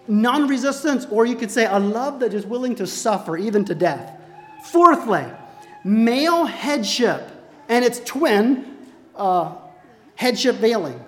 non 0.06 0.46
resistance, 0.46 1.06
or 1.10 1.26
you 1.26 1.34
could 1.34 1.50
say 1.50 1.66
a 1.66 1.78
love 1.78 2.20
that 2.20 2.34
is 2.34 2.46
willing 2.46 2.74
to 2.76 2.86
suffer 2.86 3.36
even 3.36 3.64
to 3.64 3.74
death. 3.74 4.20
Fourthly, 4.66 5.24
male 5.82 6.44
headship 6.44 7.30
and 7.68 7.84
its 7.84 8.00
twin, 8.00 8.76
uh, 9.16 9.54
headship 10.14 10.56
veiling. 10.56 11.00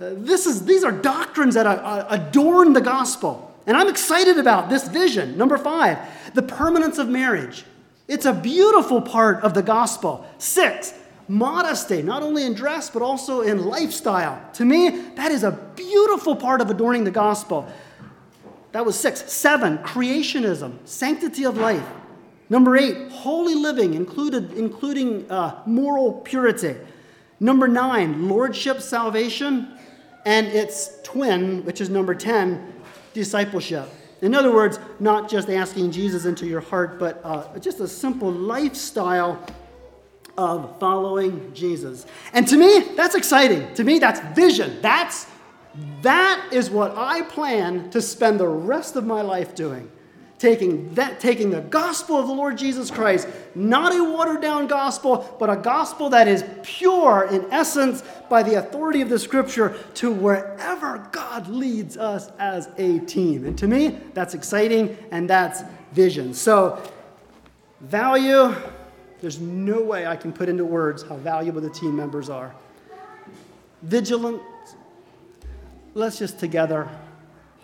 Uh, 0.00 0.10
this 0.16 0.46
is, 0.46 0.64
these 0.64 0.82
are 0.82 0.90
doctrines 0.90 1.54
that 1.54 1.66
uh, 1.66 2.06
adorn 2.08 2.72
the 2.72 2.80
gospel. 2.80 3.51
And 3.66 3.76
I'm 3.76 3.88
excited 3.88 4.38
about 4.38 4.68
this 4.68 4.88
vision. 4.88 5.36
Number 5.36 5.56
five, 5.56 5.98
the 6.34 6.42
permanence 6.42 6.98
of 6.98 7.08
marriage. 7.08 7.64
It's 8.08 8.26
a 8.26 8.32
beautiful 8.32 9.00
part 9.00 9.42
of 9.42 9.54
the 9.54 9.62
gospel. 9.62 10.26
Six, 10.38 10.94
modesty, 11.28 12.02
not 12.02 12.22
only 12.22 12.44
in 12.44 12.54
dress, 12.54 12.90
but 12.90 13.02
also 13.02 13.42
in 13.42 13.64
lifestyle. 13.64 14.42
To 14.54 14.64
me, 14.64 14.90
that 15.16 15.30
is 15.30 15.44
a 15.44 15.52
beautiful 15.76 16.34
part 16.34 16.60
of 16.60 16.70
adorning 16.70 17.04
the 17.04 17.10
gospel. 17.10 17.70
That 18.72 18.84
was 18.84 18.98
six. 18.98 19.32
Seven, 19.32 19.78
creationism, 19.78 20.78
sanctity 20.84 21.44
of 21.44 21.56
life. 21.56 21.86
Number 22.50 22.76
eight, 22.76 23.10
holy 23.10 23.54
living, 23.54 23.94
included, 23.94 24.52
including 24.52 25.30
uh, 25.30 25.62
moral 25.64 26.12
purity. 26.12 26.76
Number 27.40 27.66
nine, 27.66 28.28
lordship 28.28 28.80
salvation, 28.80 29.78
and 30.24 30.46
its 30.48 31.00
twin, 31.02 31.64
which 31.64 31.80
is 31.80 31.88
number 31.88 32.14
10, 32.14 32.72
discipleship. 33.12 33.88
In 34.20 34.34
other 34.34 34.52
words, 34.52 34.78
not 35.00 35.28
just 35.28 35.50
asking 35.50 35.90
Jesus 35.90 36.24
into 36.24 36.46
your 36.46 36.60
heart, 36.60 36.98
but 36.98 37.20
uh, 37.24 37.58
just 37.58 37.80
a 37.80 37.88
simple 37.88 38.30
lifestyle 38.30 39.44
of 40.38 40.78
following 40.78 41.52
Jesus. 41.52 42.06
And 42.32 42.46
to 42.48 42.56
me, 42.56 42.80
that's 42.96 43.14
exciting. 43.14 43.74
To 43.74 43.84
me, 43.84 43.98
that's 43.98 44.20
vision. 44.34 44.78
That's 44.80 45.26
that 46.02 46.50
is 46.52 46.70
what 46.70 46.96
I 46.96 47.22
plan 47.22 47.90
to 47.90 48.02
spend 48.02 48.38
the 48.38 48.48
rest 48.48 48.94
of 48.96 49.06
my 49.06 49.22
life 49.22 49.54
doing 49.54 49.90
taking 50.42 50.92
that 50.94 51.20
taking 51.20 51.50
the 51.50 51.60
gospel 51.60 52.16
of 52.16 52.26
the 52.26 52.32
Lord 52.32 52.58
Jesus 52.58 52.90
Christ, 52.90 53.28
not 53.54 53.94
a 53.94 54.02
watered 54.02 54.42
down 54.42 54.66
gospel, 54.66 55.36
but 55.38 55.48
a 55.48 55.54
gospel 55.54 56.10
that 56.10 56.26
is 56.26 56.44
pure 56.64 57.28
in 57.30 57.46
essence 57.52 58.02
by 58.28 58.42
the 58.42 58.56
authority 58.56 59.02
of 59.02 59.08
the 59.08 59.20
scripture 59.20 59.76
to 59.94 60.12
wherever 60.12 61.08
God 61.12 61.46
leads 61.46 61.96
us 61.96 62.28
as 62.40 62.68
a 62.76 62.98
team. 63.00 63.46
And 63.46 63.56
to 63.58 63.68
me, 63.68 64.00
that's 64.14 64.34
exciting 64.34 64.98
and 65.12 65.30
that's 65.30 65.62
vision. 65.92 66.34
So, 66.34 66.82
value, 67.80 68.52
there's 69.20 69.38
no 69.38 69.80
way 69.80 70.08
I 70.08 70.16
can 70.16 70.32
put 70.32 70.48
into 70.48 70.64
words 70.64 71.04
how 71.04 71.18
valuable 71.18 71.60
the 71.60 71.70
team 71.70 71.94
members 71.94 72.28
are. 72.28 72.52
Vigilant, 73.82 74.42
let's 75.94 76.18
just 76.18 76.40
together, 76.40 76.88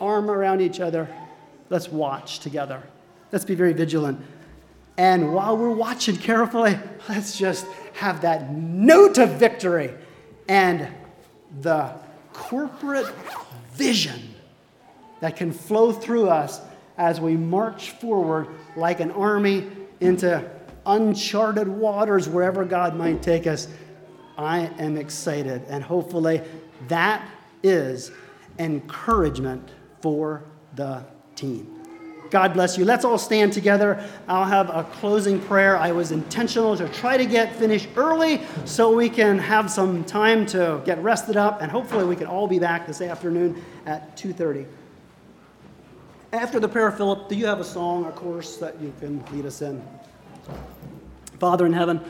arm 0.00 0.30
around 0.30 0.60
each 0.60 0.78
other, 0.78 1.08
Let's 1.70 1.88
watch 1.88 2.40
together. 2.40 2.82
Let's 3.32 3.44
be 3.44 3.54
very 3.54 3.72
vigilant. 3.72 4.20
And 4.96 5.32
while 5.32 5.56
we're 5.56 5.70
watching 5.70 6.16
carefully, 6.16 6.78
let's 7.08 7.38
just 7.38 7.66
have 7.94 8.22
that 8.22 8.50
note 8.52 9.18
of 9.18 9.30
victory 9.32 9.94
and 10.48 10.88
the 11.60 11.92
corporate 12.32 13.08
vision 13.72 14.34
that 15.20 15.36
can 15.36 15.52
flow 15.52 15.92
through 15.92 16.28
us 16.28 16.60
as 16.96 17.20
we 17.20 17.36
march 17.36 17.90
forward 17.92 18.48
like 18.76 19.00
an 19.00 19.10
army 19.12 19.66
into 20.00 20.48
uncharted 20.86 21.68
waters 21.68 22.28
wherever 22.28 22.64
God 22.64 22.96
might 22.96 23.22
take 23.22 23.46
us. 23.46 23.68
I 24.36 24.70
am 24.78 24.96
excited, 24.96 25.62
and 25.68 25.82
hopefully 25.82 26.42
that 26.88 27.28
is 27.62 28.10
encouragement 28.58 29.68
for 30.00 30.44
the 30.74 31.04
team. 31.38 31.78
God 32.30 32.52
bless 32.52 32.76
you. 32.76 32.84
Let's 32.84 33.04
all 33.04 33.16
stand 33.16 33.52
together. 33.52 34.04
I'll 34.26 34.44
have 34.44 34.68
a 34.68 34.84
closing 34.84 35.40
prayer. 35.40 35.76
I 35.76 35.92
was 35.92 36.12
intentional 36.12 36.76
to 36.76 36.88
try 36.88 37.16
to 37.16 37.24
get 37.24 37.54
finished 37.56 37.88
early 37.96 38.42
so 38.64 38.94
we 38.94 39.08
can 39.08 39.38
have 39.38 39.70
some 39.70 40.04
time 40.04 40.44
to 40.46 40.82
get 40.84 41.02
rested 41.02 41.36
up 41.36 41.62
and 41.62 41.70
hopefully 41.70 42.04
we 42.04 42.16
can 42.16 42.26
all 42.26 42.46
be 42.46 42.58
back 42.58 42.86
this 42.86 43.00
afternoon 43.00 43.62
at 43.86 44.16
2:30. 44.16 44.66
After 46.32 46.60
the 46.60 46.68
prayer, 46.68 46.92
Philip, 46.92 47.28
do 47.28 47.34
you 47.34 47.46
have 47.46 47.60
a 47.60 47.64
song 47.64 48.04
or 48.04 48.12
course 48.12 48.58
that 48.58 48.78
you 48.82 48.92
can 49.00 49.24
lead 49.32 49.46
us 49.46 49.62
in? 49.62 49.82
Father 51.38 51.64
in 51.64 51.72
heaven, 51.72 52.00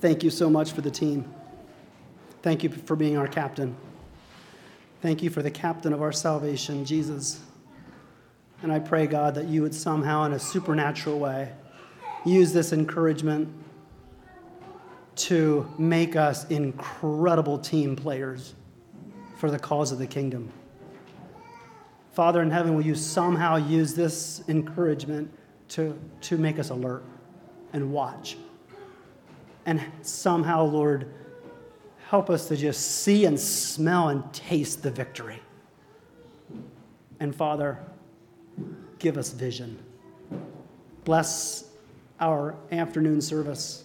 thank 0.00 0.22
you 0.22 0.28
so 0.28 0.50
much 0.50 0.72
for 0.72 0.82
the 0.82 0.90
team. 0.90 1.24
Thank 2.42 2.62
you 2.62 2.68
for 2.68 2.96
being 2.96 3.16
our 3.16 3.28
captain. 3.28 3.74
Thank 5.04 5.22
you 5.22 5.28
for 5.28 5.42
the 5.42 5.50
captain 5.50 5.92
of 5.92 6.00
our 6.00 6.12
salvation, 6.12 6.86
Jesus. 6.86 7.38
And 8.62 8.72
I 8.72 8.78
pray, 8.78 9.06
God, 9.06 9.34
that 9.34 9.44
you 9.44 9.60
would 9.60 9.74
somehow, 9.74 10.24
in 10.24 10.32
a 10.32 10.38
supernatural 10.38 11.18
way, 11.18 11.52
use 12.24 12.54
this 12.54 12.72
encouragement 12.72 13.52
to 15.16 15.70
make 15.76 16.16
us 16.16 16.48
incredible 16.48 17.58
team 17.58 17.96
players 17.96 18.54
for 19.36 19.50
the 19.50 19.58
cause 19.58 19.92
of 19.92 19.98
the 19.98 20.06
kingdom. 20.06 20.50
Father 22.14 22.40
in 22.40 22.50
heaven, 22.50 22.74
will 22.74 22.86
you 22.86 22.94
somehow 22.94 23.56
use 23.56 23.92
this 23.92 24.42
encouragement 24.48 25.30
to, 25.68 26.00
to 26.22 26.38
make 26.38 26.58
us 26.58 26.70
alert 26.70 27.04
and 27.74 27.92
watch? 27.92 28.38
And 29.66 29.84
somehow, 30.00 30.64
Lord, 30.64 31.12
help 32.08 32.30
us 32.30 32.48
to 32.48 32.56
just 32.56 33.02
see 33.02 33.24
and 33.24 33.38
smell 33.38 34.08
and 34.08 34.32
taste 34.32 34.82
the 34.82 34.90
victory. 34.90 35.40
And 37.20 37.34
Father, 37.34 37.78
give 38.98 39.16
us 39.16 39.30
vision. 39.30 39.78
Bless 41.04 41.70
our 42.20 42.56
afternoon 42.72 43.20
service 43.20 43.84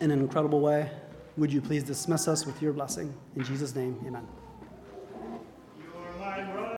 in 0.00 0.10
an 0.10 0.20
incredible 0.20 0.60
way. 0.60 0.90
Would 1.36 1.52
you 1.52 1.60
please 1.60 1.82
dismiss 1.82 2.28
us 2.28 2.44
with 2.44 2.60
your 2.60 2.72
blessing? 2.72 3.14
In 3.36 3.44
Jesus' 3.44 3.74
name, 3.74 3.98
amen. 4.06 4.26